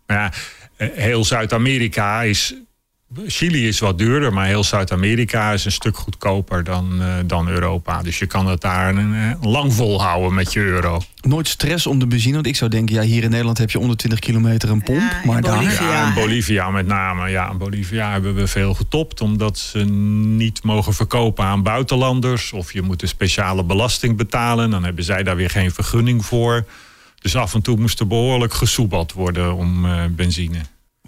[0.07, 0.31] Maar ja,
[0.77, 2.55] heel Zuid-Amerika is.
[3.27, 8.01] Chili is wat duurder, maar heel Zuid-Amerika is een stuk goedkoper dan, eh, dan Europa.
[8.01, 11.01] Dus je kan het daar een, eh, lang volhouden met je euro.
[11.21, 12.33] nooit stress om de benzine.
[12.33, 14.99] Want ik zou denken, ja, hier in Nederland heb je onder 20 kilometer een pomp.
[14.99, 15.57] Ja, in maar daar...
[15.57, 15.91] Bolivia.
[15.91, 17.29] Ja, in Bolivia met name.
[17.29, 19.21] Ja, in Bolivia hebben we veel getopt.
[19.21, 22.51] Omdat ze niet mogen verkopen aan buitenlanders.
[22.51, 24.69] Of je moet een speciale belasting betalen.
[24.69, 26.65] Dan hebben zij daar weer geen vergunning voor.
[27.23, 30.57] Dus af en toe moest er behoorlijk gesoebeld worden om eh, benzine.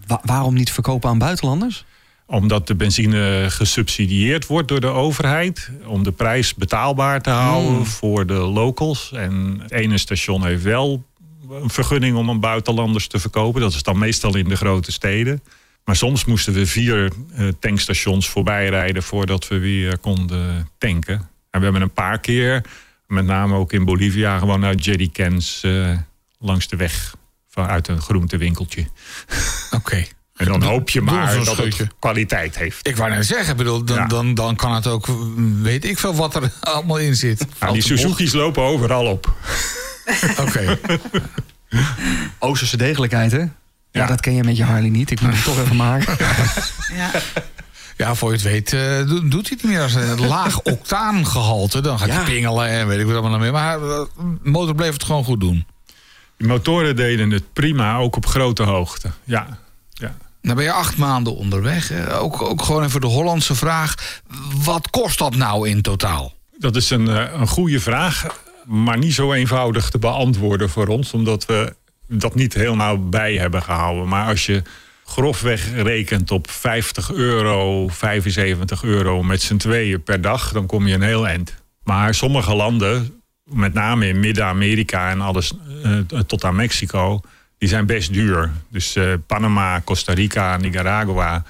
[0.08, 1.86] Wa- waarom niet verkopen aan buitenlanders?
[2.26, 5.72] Omdat de benzine gesubsidieerd wordt door de overheid.
[5.86, 9.12] Om de prijs betaalbaar te houden voor de locals.
[9.14, 11.04] En het ene station heeft wel
[11.50, 13.62] een vergunning om aan buitenlanders te verkopen.
[13.62, 15.44] Dat is dan meestal in de grote steden.
[15.86, 21.16] Maar soms moesten we vier eh, tankstations voorbij rijden voordat we weer konden tanken.
[21.50, 22.62] En we hebben een paar keer,
[23.08, 25.98] met name ook in Bolivia, gewoon uit jerrycans eh,
[26.40, 27.16] langs de weg
[27.50, 28.88] vanuit een groentewinkeltje.
[29.72, 30.04] Oké.
[30.36, 32.88] En dan hoop je maar dat het kwaliteit heeft.
[32.88, 34.06] Ik wou net zeggen, bedoel, dan, Ja.
[34.08, 35.08] dan, dan kan het ook,
[35.62, 37.38] weet ik veel wat er allemaal in zit.
[37.60, 38.00] Nou, die bocht.
[38.02, 39.34] Suzuki's lopen overal op.
[40.48, 40.80] Oké.
[42.40, 43.38] Oosterse degelijkheid, hè?
[43.40, 43.50] Ja,
[43.92, 44.06] Ja.
[44.06, 45.12] dat ken je met je Harley niet.
[45.12, 46.18] Ik moet het toch even maken.
[46.94, 47.12] Ja.
[47.98, 50.62] Ja, voor je het weet eh, do- doet hij het niet meer als een laag
[50.62, 51.82] octaangehalte.
[51.82, 52.14] Dan gaat Ja.
[52.16, 53.52] hij pingelen en weet ik wat allemaal nog meer.
[53.52, 54.02] Maar eh,
[54.44, 55.66] de motor bleef het gewoon goed doen.
[56.38, 59.10] Die motoren deden het prima, ook op grote hoogte.
[59.24, 59.58] Ja,
[59.94, 60.16] ja.
[60.42, 61.92] Dan ben je acht maanden onderweg.
[61.92, 63.96] Eh, Ook, ook gewoon even de Hollandse vraag.
[64.64, 66.34] Wat kost dat nou in totaal?
[66.58, 68.26] Dat is een, eh, een goede vraag,
[68.66, 71.76] maar niet zo eenvoudig te beantwoorden voor ons, omdat we
[72.08, 74.08] dat niet heel nauw bij hebben gehouden.
[74.08, 74.62] Maar als je
[75.06, 80.94] grofweg rekent op 50 euro, 75 euro met z'n tweeën per dag, dan kom je
[80.94, 81.54] een heel eind.
[81.84, 85.54] Maar sommige landen, met name in Midden-Amerika en alles
[85.84, 87.22] eh, tot aan Mexico,
[87.58, 88.52] die zijn best duur.
[88.70, 91.44] Dus eh, Panama, Costa Rica, Nicaragua,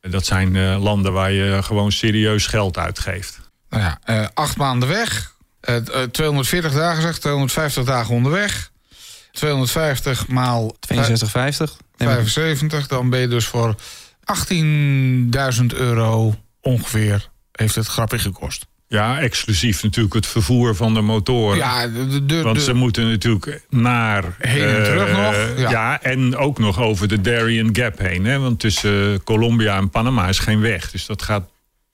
[0.00, 3.40] dat zijn eh, landen waar je gewoon serieus geld uitgeeft.
[3.70, 5.34] Nou ja, eh, acht maanden weg.
[5.60, 8.70] Eh, eh, 240 dagen zeg, 250 dagen onderweg.
[9.32, 11.76] 250 maal 62,50.
[12.06, 13.74] Nee, maar- 75, dan ben je dus voor
[14.24, 18.66] 18.000 euro ongeveer heeft het grappig gekost.
[18.88, 21.56] Ja, exclusief natuurlijk het vervoer van de motoren.
[21.56, 24.24] Ja, de, de, Want de- ze moeten natuurlijk naar...
[24.38, 25.70] Heen en eh, terug nog, ja.
[25.70, 26.02] Ja.
[26.02, 28.24] en ook nog over de Darien Gap heen.
[28.24, 28.38] Hè?
[28.38, 30.90] Want tussen Colombia en Panama is geen weg.
[30.90, 31.48] Dus dat gaat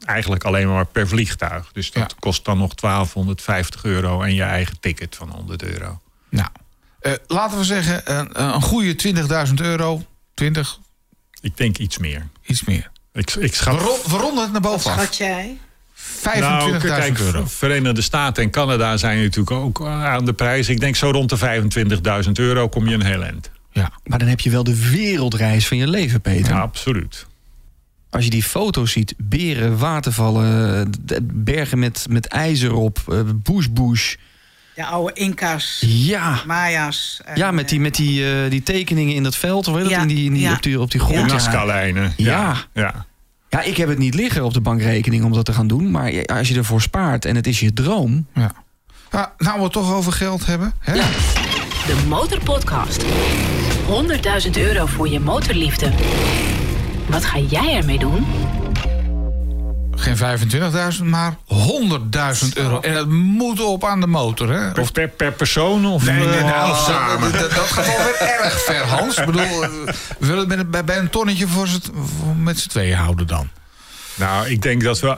[0.04, 1.70] eigenlijk alleen maar per vliegtuig.
[1.72, 2.16] Dus dat Ja.
[2.18, 6.00] kost dan nog 1250 euro en je eigen ticket van 100 euro.
[6.30, 6.48] nou,
[7.00, 9.14] eh, laten we zeggen een, een goede
[9.48, 10.02] 20.000 euro.
[10.34, 10.78] 20,
[11.40, 12.26] Ik denk iets meer.
[12.46, 12.90] iets meer.
[13.12, 13.80] Ik, ik We, schat...
[13.80, 14.96] ro- we ronden het naar Wat boven af.
[14.98, 15.58] schat jij?
[15.96, 17.44] 25.000 Nou, kijk, euro.
[17.46, 20.68] Verenigde Staten en Canada zijn natuurlijk ook aan de prijs.
[20.68, 21.38] Ik denk zo rond de
[22.24, 23.50] 25.000 euro kom je een heel eind.
[23.72, 23.92] Ja.
[24.04, 26.52] Maar dan heb je wel de wereldreis van je leven, Peter.
[26.54, 27.26] Ja, absoluut.
[28.10, 30.90] Als je die foto's ziet, beren, watervallen,
[31.22, 34.14] bergen met, met ijzer op, eh, bush bush.
[34.80, 37.20] De oude Inca's, Ja, Maya's.
[37.24, 39.84] en, ja met, die, eh, met die, eh, die tekeningen in dat veld, of weet
[39.84, 40.52] je Ja, dat, in die, in die, ja.
[40.52, 41.06] op, die, op die Ja.
[41.06, 41.44] Grond.
[41.44, 42.12] Ja.
[42.16, 42.56] Ja.
[42.74, 43.06] ja.
[43.48, 45.90] ja, ik heb het niet liggen op de bankrekening om dat te gaan doen.
[45.90, 48.26] Maar als je ervoor spaart en het is je droom...
[48.34, 48.52] Ja.
[49.10, 50.72] Ah, nou, we het toch over geld hebben.
[50.78, 50.94] Hè?
[50.94, 53.04] De Motorpodcast.
[54.46, 55.90] 100.000 euro voor je motorliefde.
[57.06, 58.24] Wat ga jij ermee doen?
[60.00, 60.16] Geen
[60.98, 61.34] 25.000, maar
[62.42, 62.80] 100.000 euro.
[62.80, 64.80] En dat moet op aan de motor, hè?
[64.80, 67.32] Of per, per persoon of, Nee, nee, nou, of samen?
[67.32, 69.16] Dat, dat gaat wel weer erg ver, Hans.
[69.18, 69.68] Ik bedoel, eh,
[70.18, 73.48] we willen het bij, bij een tonnetje voor voor met z'n tweeën houden dan.
[74.14, 75.16] Nou, ik denk dat we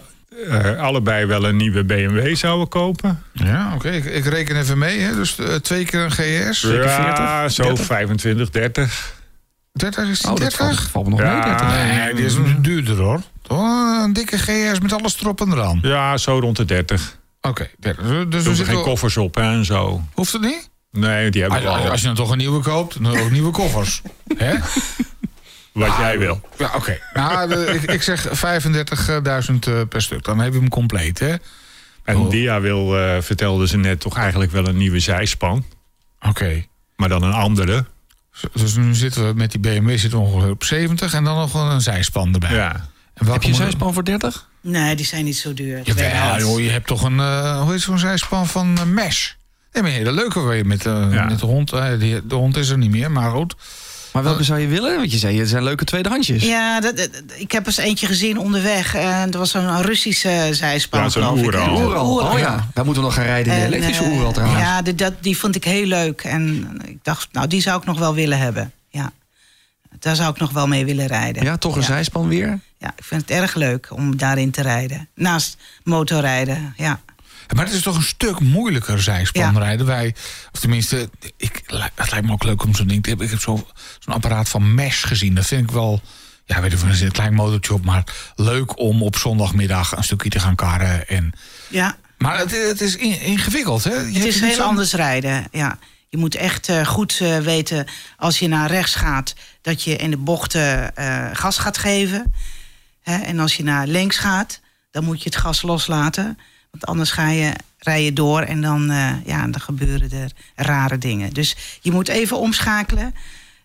[0.49, 3.22] eh, allebei wel een nieuwe BMW zouden kopen.
[3.33, 3.91] Ja, oké.
[3.91, 5.14] Ik, ik reken even mee, hè.
[5.14, 6.11] Dus eh, twee keer een
[6.51, 6.61] GS.
[6.61, 7.85] ja, zo 30?
[7.87, 9.12] 25, 30.
[9.72, 10.59] 30 is die Oh, dat 30?
[10.59, 11.33] valt, valt me nog Ja.
[11.33, 11.43] mee.
[11.43, 11.66] 30.
[12.05, 13.20] Nee, die is duurder, hoor.
[13.57, 14.03] Toch?
[14.05, 15.79] Een dikke GS met alles erop en eraan.
[15.83, 17.19] Ja, zo rond de 30.
[17.41, 18.05] Oké, 30.
[18.07, 20.03] Dus Er we zitten geen koffers op hè, en zo.
[20.15, 20.71] Hoeft het niet?
[20.91, 21.91] Nee, die hebben we Als, al.
[21.91, 24.03] als je dan toch een nieuwe koopt, dan ook nieuwe koffers.
[24.37, 24.55] Hè?
[25.73, 26.41] Wat jij wil.
[26.59, 26.99] Ja, oké.
[27.15, 28.35] Nou, ik, ik zeg 35.000
[29.59, 30.25] eh, per stuk.
[30.25, 31.35] Dan heb je hem compleet, hè?
[32.05, 32.31] En Oh.
[32.31, 35.65] Dia wil, eh, vertelde ze net, toch eigenlijk wel een nieuwe zijspan.
[36.21, 36.65] Oké.
[36.97, 37.85] Maar dan een andere.
[38.53, 41.53] Dus nu zitten we met die BMW zitten we ongeveer op 70 en dan nog
[41.53, 42.55] wel een zijspan erbij.
[42.55, 42.91] Ja.
[43.31, 44.49] Heb je zijspan voor 30?
[44.61, 45.81] Nee, die zijn niet zo duur.
[45.85, 49.31] Jawel, joh, je hebt toch een, eh, hoe heet zo'n zijspan van eh, Mesh?
[49.73, 51.25] Nee, maar een hele leuke je met, Ja.
[51.25, 51.73] met de hond.
[51.99, 53.55] die, de hond is er niet meer, maar goed.
[54.12, 54.97] Maar welke zou je willen?
[54.97, 56.43] Want je zei, het zijn leuke tweedehandsjes.
[56.43, 58.95] Ja, dat, dat- ik heb eens eentje gezien onderweg.
[58.95, 61.45] En er was zo'n Russische zijspan, Ja, zo'n geloof ik.
[61.45, 61.66] Oeral.
[61.77, 62.12] Een Oeral.
[62.12, 62.33] Oeral.
[62.33, 64.61] Oh ja, daar moeten we nog gaan rijden de elektrische Oeral trouwens.
[64.61, 66.20] Ja, die, dat, die vond ik heel leuk.
[66.23, 68.73] En ik dacht, nou, die zou ik nog wel willen hebben.
[68.91, 69.12] Ja.
[69.99, 71.43] Daar zou ik nog wel mee willen rijden.
[71.45, 72.61] Ja, toch een zijspan weer?
[72.83, 75.09] Ja, ik vind het erg leuk om daarin te rijden.
[75.14, 77.01] Naast motorrijden, ja.
[77.55, 79.59] Maar het is toch een stuk moeilijker zijspan Ja.
[79.59, 79.87] rijden.
[79.87, 80.14] Wij,
[80.53, 81.62] of tenminste, ik,
[81.97, 83.26] het lijkt me ook leuk om zo'n ding te hebben.
[83.26, 83.66] Ik heb zo-
[83.99, 85.35] zo'n apparaat van Mesh gezien.
[85.35, 86.01] Dat vind ik wel,
[86.45, 88.05] ja, weet je, er zit een klein motortje op, maar
[88.37, 91.09] leuk om op zondagmiddag een stukje te gaan karren.
[91.09, 91.33] En,
[91.68, 93.95] Ja, maar het, het is in- ingewikkeld, hè?
[93.95, 95.78] Je het is heel anders rijden, ja.
[96.09, 99.35] Je moet echt eh, goed eh, weten als je naar rechts gaat...
[99.62, 102.35] dat je in de bochten eh, gas gaat geven.
[103.03, 103.17] Hè?
[103.17, 106.39] En als je naar links gaat, dan moet je het gas loslaten.
[106.71, 110.99] Want anders ga je, rij je door en dan, eh, ja, dan gebeuren er rare
[110.99, 111.33] dingen.
[111.33, 113.15] Dus je moet even omschakelen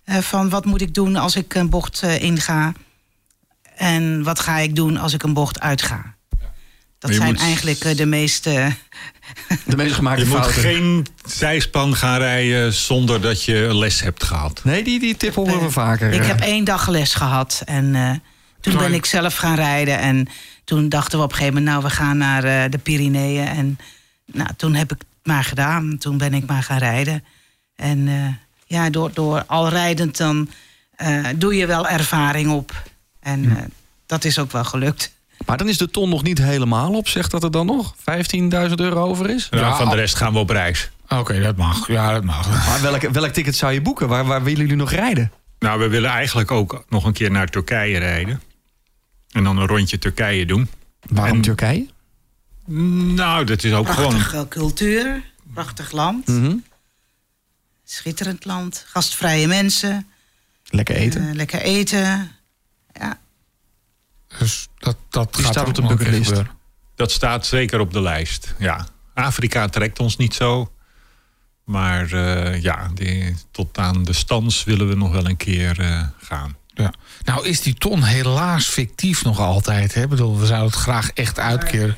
[0.03, 2.73] eh, van wat moet ik doen als ik een bocht eh, inga...
[3.75, 6.15] en wat ga ik doen als ik een bocht uitga.
[6.99, 8.71] Dat Je zijn moet- eigenlijk de meeste...
[9.65, 10.61] De meest gemaakte Je moet fouten.
[10.61, 14.61] geen zijspan gaan rijden zonder dat je les hebt gehad.
[14.63, 16.11] Nee, die, die tip horen we vaker.
[16.11, 18.11] Ik heb één dag les gehad en eh,
[18.59, 19.99] toen ben ik zelf gaan rijden.
[19.99, 20.27] En
[20.63, 23.47] toen dachten we op een gegeven moment, nou, we gaan naar eh, de Pyreneeën.
[23.47, 23.79] En
[24.25, 25.97] nou, toen heb ik het maar gedaan.
[25.97, 27.23] Toen ben ik maar gaan rijden.
[27.75, 28.27] En eh,
[28.65, 30.49] ja, door, door al rijdend dan
[30.97, 32.83] eh, doe je wel ervaring op.
[33.19, 33.63] En eh,
[34.05, 35.15] dat is ook wel gelukt.
[35.45, 37.07] Maar dan is de ton nog niet helemaal op.
[37.07, 39.47] Zegt dat er dan nog 15.000 euro over is?
[39.51, 40.89] Ja, van de rest gaan we op reis.
[41.07, 41.87] Oké, dat mag.
[41.87, 42.67] Ja, dat mag.
[42.67, 44.07] Maar welk, welk ticket zou je boeken?
[44.07, 45.31] Waar, waar willen jullie nog rijden?
[45.59, 48.41] Nou, we willen eigenlijk ook nog een keer naar Turkije rijden.
[49.31, 50.69] En dan een rondje Turkije doen.
[51.09, 51.87] Waarom En- Turkije?
[52.65, 54.09] Nou, dat is ook gewoon...
[54.09, 56.27] Prachtige cultuur, prachtig land.
[56.27, 56.55] Mhm.
[57.83, 60.07] Schitterend land, gastvrije mensen,
[60.69, 61.27] Lekker eten.
[61.29, 62.31] eh, lekker eten.
[62.93, 63.19] Ja,
[64.39, 66.41] Dus dat, dat Die gaat staat op de bucketlist.
[66.95, 68.87] Dat staat zeker op de lijst, ja.
[69.13, 70.71] Afrika trekt ons niet zo.
[71.67, 76.01] Maar eh, ja, die, tot aan de stans willen we nog wel een keer eh,
[76.21, 76.55] gaan.
[76.73, 76.93] Ja.
[77.23, 79.93] Nou is die ton helaas fictief nog altijd.
[79.93, 80.01] Hè?
[80.01, 81.95] Ik bedoel, we zouden het graag echt uitkeren.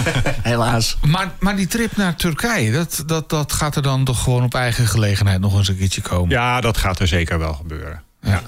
[0.42, 0.96] Helaas.
[1.06, 4.54] Maar, maar die trip naar Turkije, dat, dat, dat gaat er dan toch gewoon op
[4.54, 6.30] eigen gelegenheid nog eens een keertje komen.
[6.30, 8.02] Ja, dat gaat er zeker wel gebeuren.
[8.20, 8.42] Ja.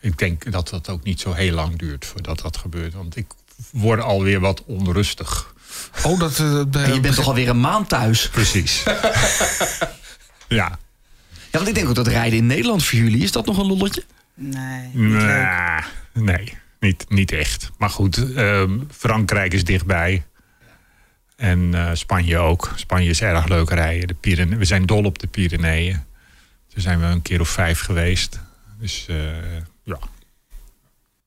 [0.00, 2.94] Ik denk dat dat ook niet zo heel lang duurt voordat dat gebeurt.
[2.94, 3.26] Want ik
[3.70, 5.54] word alweer wat onrustig.
[6.04, 8.28] Oh, dat, eh, En je bent toch alweer een maand thuis.
[8.28, 8.82] Precies.
[10.48, 10.78] ja.
[11.50, 13.66] Ja, want ik denk ook dat rijden in Nederland voor jullie, is dat nog een
[13.66, 14.04] lolletje?
[14.34, 15.22] nee, niet leuk.
[15.22, 17.70] Nah, nee, niet, niet echt.
[17.78, 20.24] Maar goed, ehm, Frankrijk is dichtbij.
[21.36, 22.72] En eh, Spanje ook.
[22.74, 24.08] Spanje is erg leuk rijden.
[24.08, 25.92] De Pyrenee- we zijn dol op de Pyreneeën.
[26.72, 28.40] Daar zijn we een keer of vijf geweest.
[28.80, 29.16] Dus eh,
[29.82, 29.98] ja.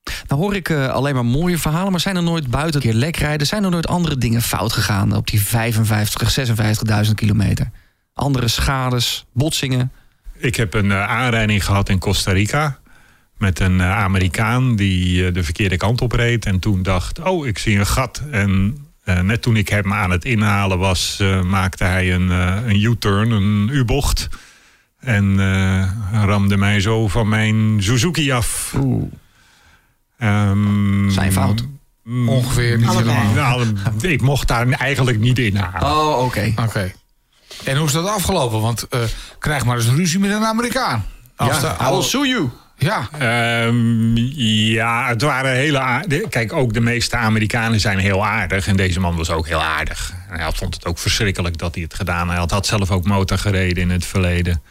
[0.04, 3.00] Nou hoor ik eh, alleen maar mooie verhalen, maar zijn er nooit buiten een keer
[3.00, 3.48] lek rijden?
[3.48, 7.70] Zijn er nooit andere dingen fout gegaan op die 55, 56.000 kilometer?
[8.14, 9.92] Andere schades, botsingen?
[10.38, 12.80] Ik heb een eh, aanrijding gehad in Costa Rica.
[13.38, 16.46] Met een eh, Amerikaan die de verkeerde kant op reed.
[16.46, 18.24] En toen dacht, oh, ik zie een gat.
[18.32, 18.78] En
[19.22, 24.30] net toen ik hem aan het inhalen was, maakte hij een, een U-turn, een U-bocht.
[25.00, 25.38] En
[26.12, 28.74] ramde mij zo van mijn Suzuki af.
[28.78, 29.12] Oeh.
[30.22, 31.66] Ehm, Zijn fout.
[32.04, 33.18] mm, Ongeveer niet Allebei.
[33.18, 33.58] helemaal.
[33.60, 35.98] Nou, ik mocht daar eigenlijk niet inhalen.
[35.98, 36.54] Oh, oké.
[36.56, 36.92] Oké.
[37.64, 38.62] En hoe is dat afgelopen?
[38.62, 39.00] Want eh,
[39.40, 41.06] krijg maar eens ruzie met een Amerikaan.
[41.36, 42.50] Als de- Ja, I will sue you.
[42.78, 43.10] Ja.
[43.18, 44.16] Ehm,
[44.76, 46.28] ja, het waren hele aardige.
[46.30, 48.68] Kijk, ook de meeste Amerikanen zijn heel aardig.
[48.68, 50.14] En deze man was ook heel aardig.
[50.30, 52.50] En hij vond het ook verschrikkelijk dat hij het gedaan had.
[52.50, 54.62] Hij had zelf ook motor gereden in het verleden.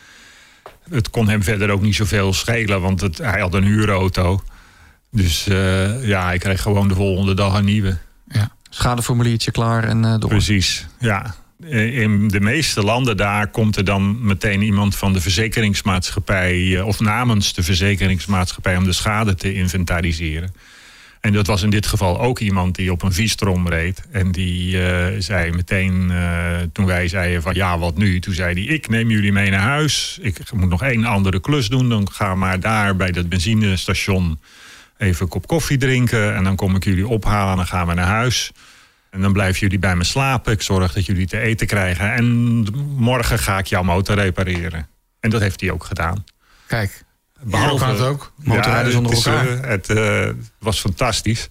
[0.91, 4.43] Het kon hem verder ook niet zoveel schelen, want het, hij had een huurauto.
[5.11, 7.97] Dus eh, ja, hij kreeg gewoon de volgende dag een nieuwe.
[8.29, 8.51] ja.
[8.73, 10.31] Schadeformuliertje klaar en eh, door.
[10.31, 11.35] Precies, ja.
[11.67, 16.77] In de meeste landen daar komt er dan meteen iemand van de verzekeringsmaatschappij...
[16.77, 20.55] eh, of namens de verzekeringsmaatschappij om de schade te inventariseren.
[21.21, 24.03] En dat was in dit geval ook iemand die op een Vistrom reed.
[24.11, 24.79] En die
[25.19, 26.13] zei meteen,
[26.73, 28.21] toen wij zeiden van ja, wat nu?
[28.21, 30.19] Toen zei hij, ik neem jullie mee naar huis.
[30.23, 31.89] Ik moet nog één andere klus doen.
[31.89, 34.39] Dan ga maar daar bij dat benzinestation
[35.01, 36.35] even een kop koffie drinken.
[36.35, 38.53] En dan kom ik jullie ophalen en dan gaan we naar huis.
[39.11, 40.53] En dan blijven jullie bij me slapen.
[40.53, 42.13] Ik zorg dat jullie te eten krijgen.
[42.13, 42.27] En
[42.97, 44.89] morgen ga ik jouw motor repareren.
[45.21, 46.25] En dat heeft hij ook gedaan.
[46.67, 47.05] Kijk.
[47.43, 48.33] Behalve het ook.
[48.37, 50.29] Motorrijders onder het is, eh, het eh,
[50.59, 51.49] was fantastisch.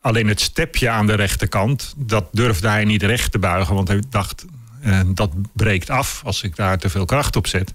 [0.00, 3.74] Alleen het stepje aan de rechterkant, dat durfde hij niet recht te buigen.
[3.74, 4.44] Want hij dacht,
[4.82, 7.74] eh, dat breekt af als ik daar te veel kracht op zet.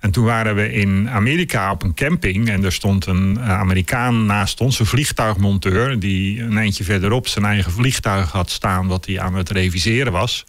[0.00, 2.48] En toen waren we in Amerika op een camping.
[2.48, 5.98] En er stond een eh, Amerikaan naast ons, een vliegtuigmonteur...
[5.98, 8.86] die een eindje verderop zijn eigen vliegtuig had staan...
[8.86, 10.44] wat hij aan het reviseren was.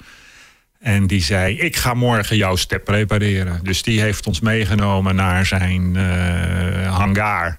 [0.80, 3.60] En die zei, ik ga morgen jouw step repareren.
[3.64, 7.58] Dus die heeft ons meegenomen naar zijn eh, hangar.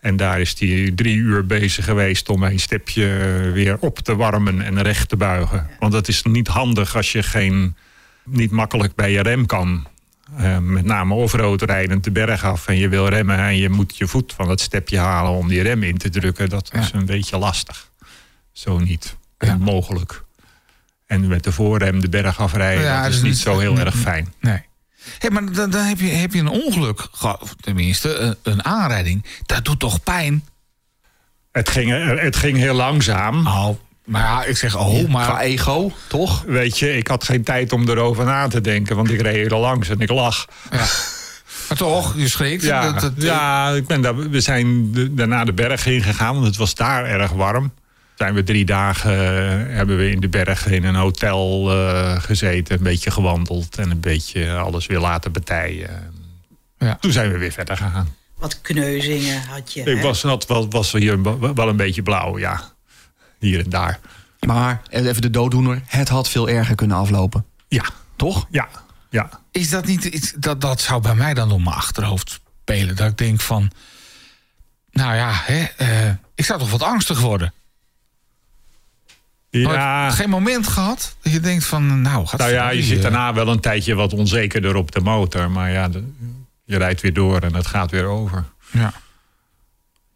[0.00, 3.06] En daar is hij drie uur bezig geweest om mijn stepje
[3.52, 5.66] weer op te warmen en recht te buigen.
[5.78, 7.76] Want dat is niet handig als je geen,
[8.24, 9.86] niet makkelijk bij je rem kan.
[10.36, 13.96] Eh, met name offroad rijden de berg af en je wil remmen en je moet
[13.96, 16.48] je voet van het stepje halen om die rem in te drukken.
[16.48, 16.98] Dat is Ja.
[16.98, 17.90] een beetje lastig.
[18.52, 19.16] Zo niet.
[19.38, 19.52] Ja.
[19.54, 20.22] Onmogelijk.
[21.06, 23.96] En met de voorrem de berg afrijden, Ja, dat dat is niet zo heel erg
[23.96, 24.32] fijn.
[24.40, 24.62] Nee.
[25.18, 27.54] Hé, maar dan, dan heb, je, heb je een ongeluk gehad.
[27.60, 29.24] Tenminste, een, een aanrijding.
[29.46, 30.44] Dat doet toch pijn?
[31.52, 33.46] Het ging, het ging heel langzaam.
[33.46, 33.68] Oh,
[34.10, 35.40] maar ja, ik zeg oh, Qua maar...
[35.40, 36.42] ego, toch?
[36.46, 39.58] Weet je, ik had geen tijd om erover na te denken, want ik reed er
[39.58, 40.46] langs en ik lag.
[40.70, 40.84] Ja.
[41.68, 42.62] Maar toch, je schrikt.
[42.62, 46.46] Ja, Dat- dat- ja ik ben daar, we zijn de- daarna de berg ingegaan, want
[46.46, 47.72] het was daar erg warm.
[48.16, 52.76] Zijn we drie dagen eh, hebben we in de bergen in een hotel eh, gezeten,
[52.76, 56.12] een beetje gewandeld en een beetje alles weer laten betijen.
[56.78, 56.96] Ja.
[57.00, 58.14] Toen zijn we weer verder gegaan.
[58.38, 59.80] Wat kneuzingen had je.
[59.80, 60.02] Ik hè?
[60.02, 61.22] was, had, wel- was hier
[61.54, 62.62] wel een beetje blauw, ja.
[63.40, 63.98] Hier en daar.
[64.46, 65.82] Maar even de dooddoener.
[65.86, 67.44] Het had veel erger kunnen aflopen.
[67.68, 67.84] Ja,
[68.16, 68.46] Toch?
[68.50, 68.68] ja,
[69.10, 69.30] ja.
[69.50, 70.32] Is dat niet iets...
[70.36, 72.96] Dat, dat zou bij mij dan door mijn achterhoofd spelen.
[72.96, 73.70] Dat ik denk van...
[74.90, 77.52] Nou ja, hè, eh, ik zou toch wat angstig worden.
[79.50, 82.02] Ja, Geen moment gehad dat je denkt van...
[82.02, 85.50] Nou, gaat Nou ja, je zit daarna wel een tijdje wat onzekerder op de motor.
[85.50, 86.12] Maar ja, de-
[86.64, 88.44] je rijdt weer door en het gaat weer over.
[88.72, 88.92] Ja.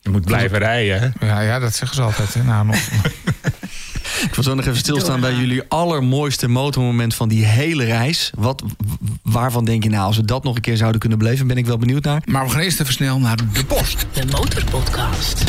[0.05, 1.27] Je moet blijven rijden, hè?
[1.27, 2.35] Ja, ja, dat zeggen ze altijd.
[2.35, 2.43] Hè.
[2.43, 2.77] Nou, nog,
[4.23, 8.31] Ik wil zo nog even stilstaan bij jullie allermooiste motormoment van die hele reis.
[8.35, 8.63] Wat,
[9.35, 11.67] waarvan denk je nou, als we dat nog een keer zouden kunnen beleven, ben ik
[11.67, 12.23] wel benieuwd naar.
[12.27, 14.07] maar we gaan eerst even snel naar de post.
[14.13, 15.45] De Motorpodcast.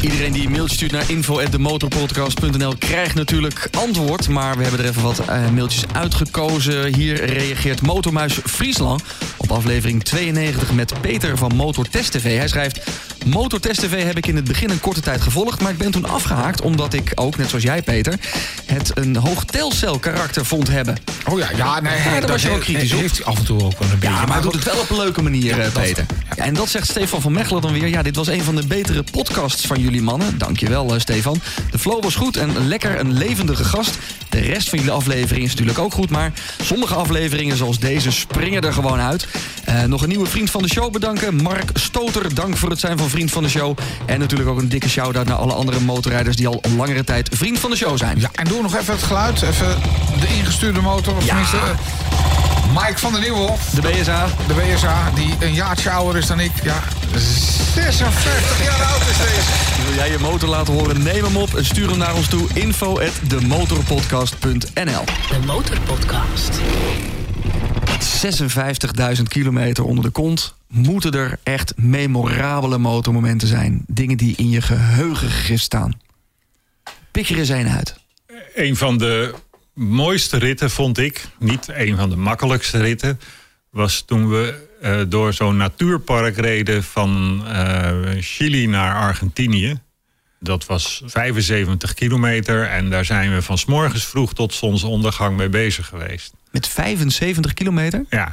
[0.00, 4.28] Iedereen die een mailtje stuurt naar info.demotorpodcast.nl krijgt natuurlijk antwoord.
[4.28, 6.94] Maar we hebben er even wat eh, mailtjes uitgekozen.
[6.94, 9.02] Hier reageert Motormuis Friesland
[9.36, 12.36] op aflevering 92 met Peter van Motortest TV.
[12.36, 12.80] Hij schrijft...
[13.26, 15.60] Motortest TV heb ik in het begin een korte tijd gevolgd...
[15.60, 18.14] maar ik ben toen afgehaakt omdat ik ook, net zoals jij Peter...
[18.66, 20.96] het een hoog telcel karakter vond hebben.
[21.28, 23.00] Oh ja, ja, nee, daar was je wel kritisch op.
[23.00, 24.14] Heeft af en toe ook wel een beetje.
[24.14, 26.04] Ja, maar hij doet het wel op een leuke manier, Ja, eh, dat Peter.
[26.08, 26.16] wel.
[26.36, 27.88] Ja, en dat zegt Stefan van Mechelen dan weer.
[27.88, 30.38] Ja, dit was een van de betere podcasts van jullie mannen.
[30.38, 31.40] Dankjewel, uh, Stefan.
[31.70, 33.98] De flow was goed en lekker een levendige gast.
[34.28, 36.10] De rest van jullie aflevering is natuurlijk ook goed.
[36.10, 39.26] Maar sommige afleveringen zoals deze springen er gewoon uit.
[39.64, 41.34] Eh, nog een nieuwe vriend van de show bedanken.
[41.42, 43.78] Mark Stoter, dank voor het zijn van vriend van de show.
[44.06, 46.36] En natuurlijk ook een dikke shout-out naar alle andere motorrijders...
[46.36, 48.20] die al een langere tijd vriend van de show zijn.
[48.20, 49.42] Ja, en doe nog even het geluid.
[49.42, 49.76] Even
[50.20, 51.16] de ingestuurde motor.
[51.16, 51.28] Of Ja.
[51.28, 51.62] tenminste, eh,
[52.74, 53.70] Mike van der Nieuwhof.
[53.70, 54.26] De BSA.
[54.46, 56.50] De BSA, die een jaartje ouder is dan ik.
[56.62, 56.82] Ja,
[57.74, 59.84] 56 jaar oud is deze.
[59.84, 61.02] Wil jij je motor laten horen?
[61.02, 62.48] Neem hem op en stuur hem naar ons toe.
[62.54, 66.60] Info at demotorpodcast.nl De Motorpodcast.
[69.16, 70.54] 56.000 kilometer onder de kont.
[70.66, 73.84] Moeten er echt memorabele motormomenten zijn?
[73.86, 76.00] Dingen die in je geheugen gegrift staan.
[77.10, 77.94] Pik er eens een uit.
[78.54, 79.34] Een van de
[79.74, 83.20] mooiste ritten vond ik, niet een van de makkelijkste ritten,
[83.70, 87.90] was toen we eh, door zo'n natuurpark reden van eh,
[88.20, 89.80] Chili naar Argentinië.
[90.40, 95.48] Dat was 75 kilometer en daar zijn we van 's morgens vroeg tot zonsondergang mee
[95.48, 96.32] bezig geweest.
[96.50, 98.04] Met 75 kilometer?
[98.10, 98.32] Ja,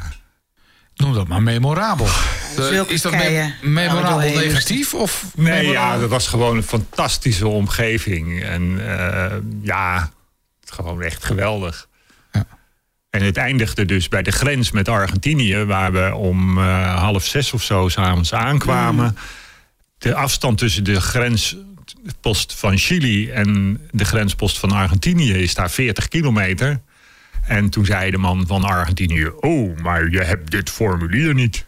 [0.95, 2.07] Noem dat maar memorabel.
[2.55, 4.93] zulke is dat me- memorabel negatief?
[4.93, 8.43] Of Nee, memorabel- ja, dat was gewoon een fantastische omgeving.
[8.43, 10.11] En eh, ja,
[10.72, 11.88] gewoon echt geweldig.
[12.32, 12.45] Ja.
[13.09, 17.53] En het eindigde dus bij de grens met Argentinië, waar we om eh, half zes
[17.53, 19.18] of zo s'avonds aankwamen.
[19.97, 26.07] De afstand tussen de grenspost van Chili en de grenspost van Argentinië is daar 40
[26.07, 26.82] kilometer.
[27.47, 31.65] En toen zei de man van Argentinië: Oh, maar je hebt dit formulier niet.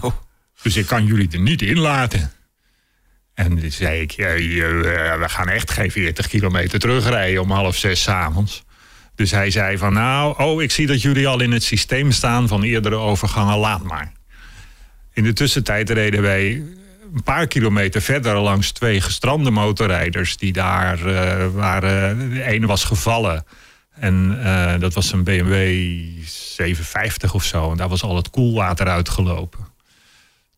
[0.00, 0.14] Oh.
[0.62, 2.32] Dus ik kan jullie er niet in laten.
[3.44, 4.26] En toen zei ik, eh,
[5.18, 8.62] we gaan echt geen 40 kilometer terugrijden om half zes avonds.
[9.14, 12.48] Dus hij zei van, nou, oh, ik zie dat jullie al in het systeem staan
[12.48, 14.12] van eerdere overgangen, laat maar.
[15.12, 16.62] In de tussentijd reden wij
[17.14, 22.30] een paar kilometer verder langs twee gestrande motorrijders die daar eh, waren.
[22.30, 23.44] De ene was gevallen
[23.94, 25.54] en eh, dat was een BMW
[26.24, 27.70] 750 of zo.
[27.70, 29.71] En daar was al het koelwater uitgelopen.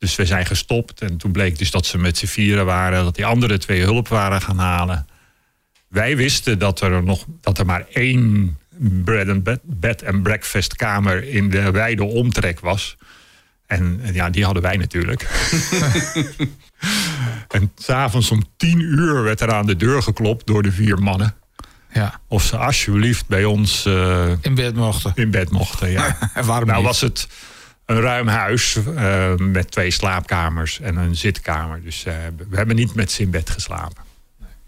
[0.05, 3.15] Dus we zijn gestopt en toen bleek dus dat ze met z'n vieren waren, dat
[3.15, 5.07] die andere twee hulp waren gaan halen.
[5.89, 8.59] Wij wisten dat er nog dat er maar één
[9.05, 12.97] bread and bed, bed and breakfast kamer in de wijde omtrek was.
[13.67, 15.23] En ja, die hadden wij natuurlijk.
[17.49, 21.35] en s'avonds om tien uur werd er aan de deur geklopt door de vier mannen.
[21.93, 25.13] Ja, Of ze alsjeblieft bij ons eh, in bed mochten.
[25.15, 25.91] in bed mochten.
[25.91, 26.31] Ja.
[26.35, 26.87] En waarom Nou niet?
[26.87, 27.29] was het
[27.87, 31.83] een ruim huis eh, met twee slaapkamers en een zitkamer.
[31.83, 32.15] Dus eh,
[32.49, 34.03] we hebben niet met ze in bed geslapen.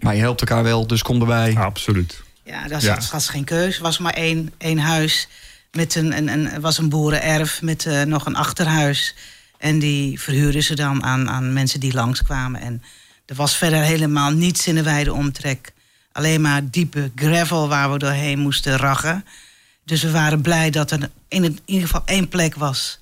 [0.01, 1.57] Maar je helpt elkaar wel, dus kom erbij.
[1.57, 2.23] Absoluut.
[2.45, 2.95] Ja, dat Ja.
[2.95, 3.77] was, was geen keus.
[3.77, 5.29] Er was maar één, één huis.
[5.73, 9.15] Met een, een, een, was een boerenerf met eh, nog een achterhuis.
[9.59, 12.61] En die verhuurden ze dan aan, aan mensen die langskwamen.
[12.61, 12.83] En
[13.27, 15.73] er was verder helemaal niets in de wijde omtrek.
[16.13, 19.25] Alleen maar diepe gravel waar we doorheen moesten raggen.
[19.85, 22.99] Dus we waren blij dat er in, het, in ieder geval één plek was...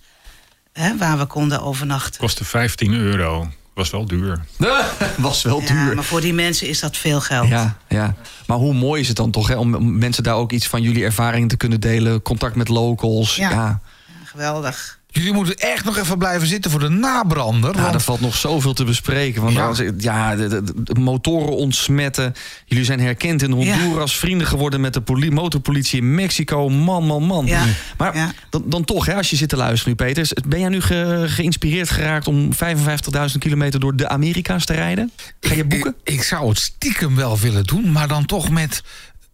[0.75, 2.21] Hè, waar we konden overnachten.
[2.21, 3.49] Kostte 15 euro.
[3.75, 4.45] Was wel duur.
[5.17, 5.95] Was wel Ja, duur.
[5.95, 7.49] maar voor die mensen is dat veel geld.
[7.49, 8.15] Ja, ja.
[8.47, 11.05] Maar hoe mooi is het dan toch hè, om, mensen daar ook iets van jullie
[11.05, 12.23] ervaring te kunnen delen?
[12.23, 13.37] Contact met locals.
[13.37, 13.81] Ja.
[14.25, 14.99] Geweldig.
[15.15, 17.73] Jullie moeten echt nog even blijven zitten voor de nabrander.
[17.73, 19.43] want- er valt nog zoveel te bespreken.
[19.43, 19.93] Want Ja.
[19.99, 22.33] ja, de, de- de motoren ontsmetten.
[22.67, 24.17] Jullie zijn herkend in Honduras.
[24.19, 26.69] Vrienden geworden met de poli- motorpolitie in Mexico.
[26.69, 27.47] Man, man, man.
[27.47, 27.65] Ja.
[27.97, 28.33] Maar Ja.
[28.51, 30.29] dan, dan toch, hè, als je zit te luisteren nu, Peter.
[30.49, 35.13] Ben jij nu ge- geïnspireerd geraakt om 55.000 kilometer door de Amerika's te rijden?
[35.41, 35.95] Ga je boeken?
[36.05, 38.83] Ik, ik zou het stiekem wel willen doen, maar dan toch met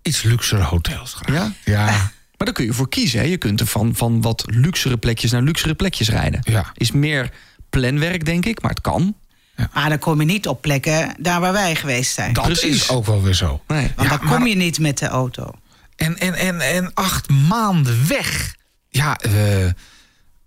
[0.03, 1.37] iets luxere hotels graag.
[1.37, 1.53] Ja?
[1.64, 2.11] Ja.
[2.41, 3.20] Maar daar kun je voor kiezen.
[3.20, 3.26] Hè?
[3.26, 6.41] Je kunt er van, van wat luxere plekjes naar luxere plekjes rijden.
[6.43, 6.72] Ja.
[6.74, 7.30] Is meer
[7.70, 9.16] planwerk, denk ik, maar het kan.
[9.72, 12.32] Maar dan kom je niet op plekken daar waar wij geweest zijn.
[12.32, 12.74] Dat Precies.
[12.74, 13.62] is ook wel weer zo.
[13.66, 13.93] Nee.
[13.97, 15.51] Want Ja, dan kom maar- je niet met de auto.
[15.97, 18.55] En, en, en, en acht maanden weg.
[18.88, 19.32] Ja, eh,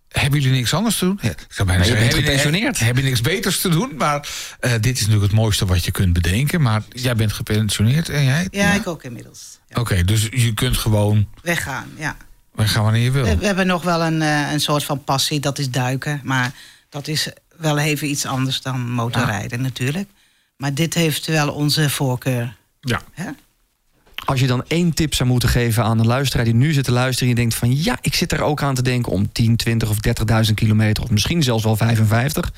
[0.07, 1.19] hebben jullie niks anders te doen?
[1.21, 2.77] Ja, ik zou bijna zeggen, gepensioneerd.
[2.79, 3.91] Heb, heb je niks beters te doen?
[3.97, 4.27] Maar
[4.59, 6.61] eh, dit is natuurlijk het mooiste wat je kunt bedenken.
[6.61, 8.47] Maar jij bent gepensioneerd en jij?
[8.51, 9.59] Ja, ik ook inmiddels.
[9.73, 12.17] Oké, dus je kunt gewoon Weggaan, ja.
[12.51, 13.23] weggaan wanneer je wil.
[13.23, 16.21] We, we hebben nog wel een, eh, een soort van passie, dat is duiken.
[16.23, 16.51] Maar
[16.89, 20.09] dat is wel even iets anders dan motorrijden natuurlijk.
[20.57, 22.55] Maar dit heeft wel onze voorkeur.
[22.79, 23.01] Ja.
[23.11, 23.29] Hè?
[24.25, 26.91] Als je dan één tip zou moeten geven aan een luisteraar die nu zit te
[26.91, 27.29] luisteren...
[27.29, 29.89] en je denkt van ja, ik zit er ook aan te denken om 10, 20
[29.89, 29.97] of
[30.47, 31.03] 30.000 kilometer...
[31.03, 32.53] of misschien zelfs wel 55,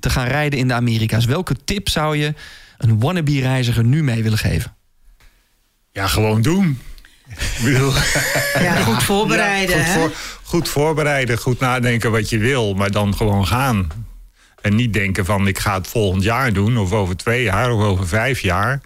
[0.00, 1.24] te gaan rijden in de Amerika's.
[1.24, 2.34] Welke tip zou je
[2.78, 4.76] een wannabe-reiziger nu mee willen geven?
[5.98, 6.78] Ja, gewoon doen.
[7.28, 7.92] Ik bedoel,
[8.60, 9.78] Ja, goed voorbereiden.
[9.78, 13.88] Ja, goed, voor- goed voorbereiden, goed nadenken wat je wil, maar dan gewoon gaan.
[14.60, 17.82] En niet denken van ik ga het volgend jaar doen, of over twee jaar, of
[17.82, 18.80] over vijf jaar.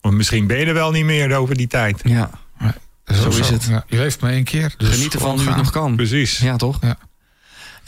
[0.00, 2.00] Want misschien ben je er wel niet meer over die tijd.
[2.04, 2.30] Ja,
[3.22, 3.64] Zo is het.
[3.64, 4.74] Ja, je leeft maar één keer.
[4.78, 5.96] Dus geniet ervan nu het nog kan.
[5.96, 6.38] Precies.
[6.38, 6.78] Ja, toch?
[6.80, 6.98] Ja.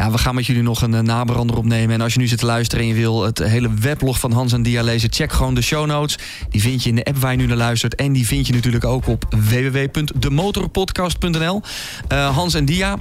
[0.00, 1.94] Ja, we gaan met jullie nog een uh, nabrander opnemen.
[1.94, 4.52] En als je nu zit te luisteren en je wil het hele weblog van Hans
[4.52, 5.12] en Dia lezen...
[5.12, 6.18] check gewoon de show notes.
[6.50, 7.94] Die vind je in de app waar je nu naar luistert.
[7.94, 11.62] En die vind je natuurlijk ook op www.demotorpodcast.nl.
[12.08, 12.98] Eh, Hans en Dia, eh,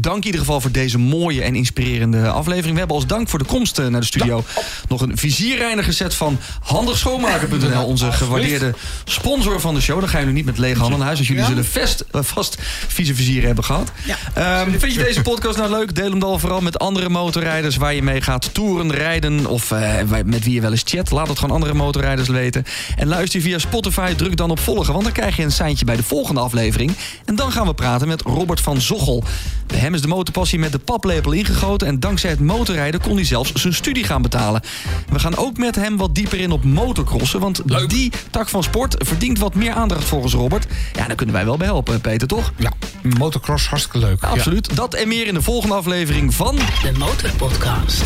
[0.00, 2.72] dank in ieder geval voor deze mooie en inspirerende aflevering.
[2.72, 4.44] We hebben als dank voor de komst eh, naar de studio...
[4.88, 7.84] nog een vizierreiniger set van handigschoonmaken.nl.
[7.84, 8.74] Onze gewaardeerde
[9.04, 10.00] sponsor van de show.
[10.00, 11.18] Dan gaan jullie niet met lege handen naar huis.
[11.18, 12.56] Want jullie zullen vast, eh, vast
[12.88, 13.90] vieze vizieren hebben gehad.
[14.34, 15.94] Ehm, vind je deze podcast nou leuk?
[15.94, 20.22] Deel hem dan vooral met andere motorrijders waar je mee gaat toeren, rijden of eh,
[20.24, 21.10] met wie je wel eens chat.
[21.10, 22.64] Laat het gewoon andere motorrijders weten.
[22.96, 25.96] En luister via Spotify, druk dan op volgen, want dan krijg je een seintje bij
[25.96, 26.92] de volgende aflevering.
[27.24, 29.24] En dan gaan we praten met Robert van Zochel.
[29.66, 31.86] We hem is de motorpassie met de paplepel ingegoten...
[31.86, 34.62] en dankzij het motorrijden kon hij zelfs zijn studie gaan betalen.
[35.08, 37.40] We gaan ook met hem wat dieper in op motocrossen...
[37.40, 40.66] want die tak van sport verdient wat meer aandacht volgens Robert.
[40.92, 42.52] Ja, daar kunnen wij wel bij helpen, Peter, toch?
[42.56, 42.72] Ja,
[43.18, 44.20] motocross hartstikke leuk.
[44.20, 44.76] Ja, absoluut.
[44.76, 46.56] Dat en meer in de volgende aflevering van...
[46.56, 48.02] De Motorpodcast.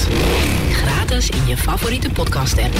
[0.72, 2.74] Gratis in je favoriete podcast app.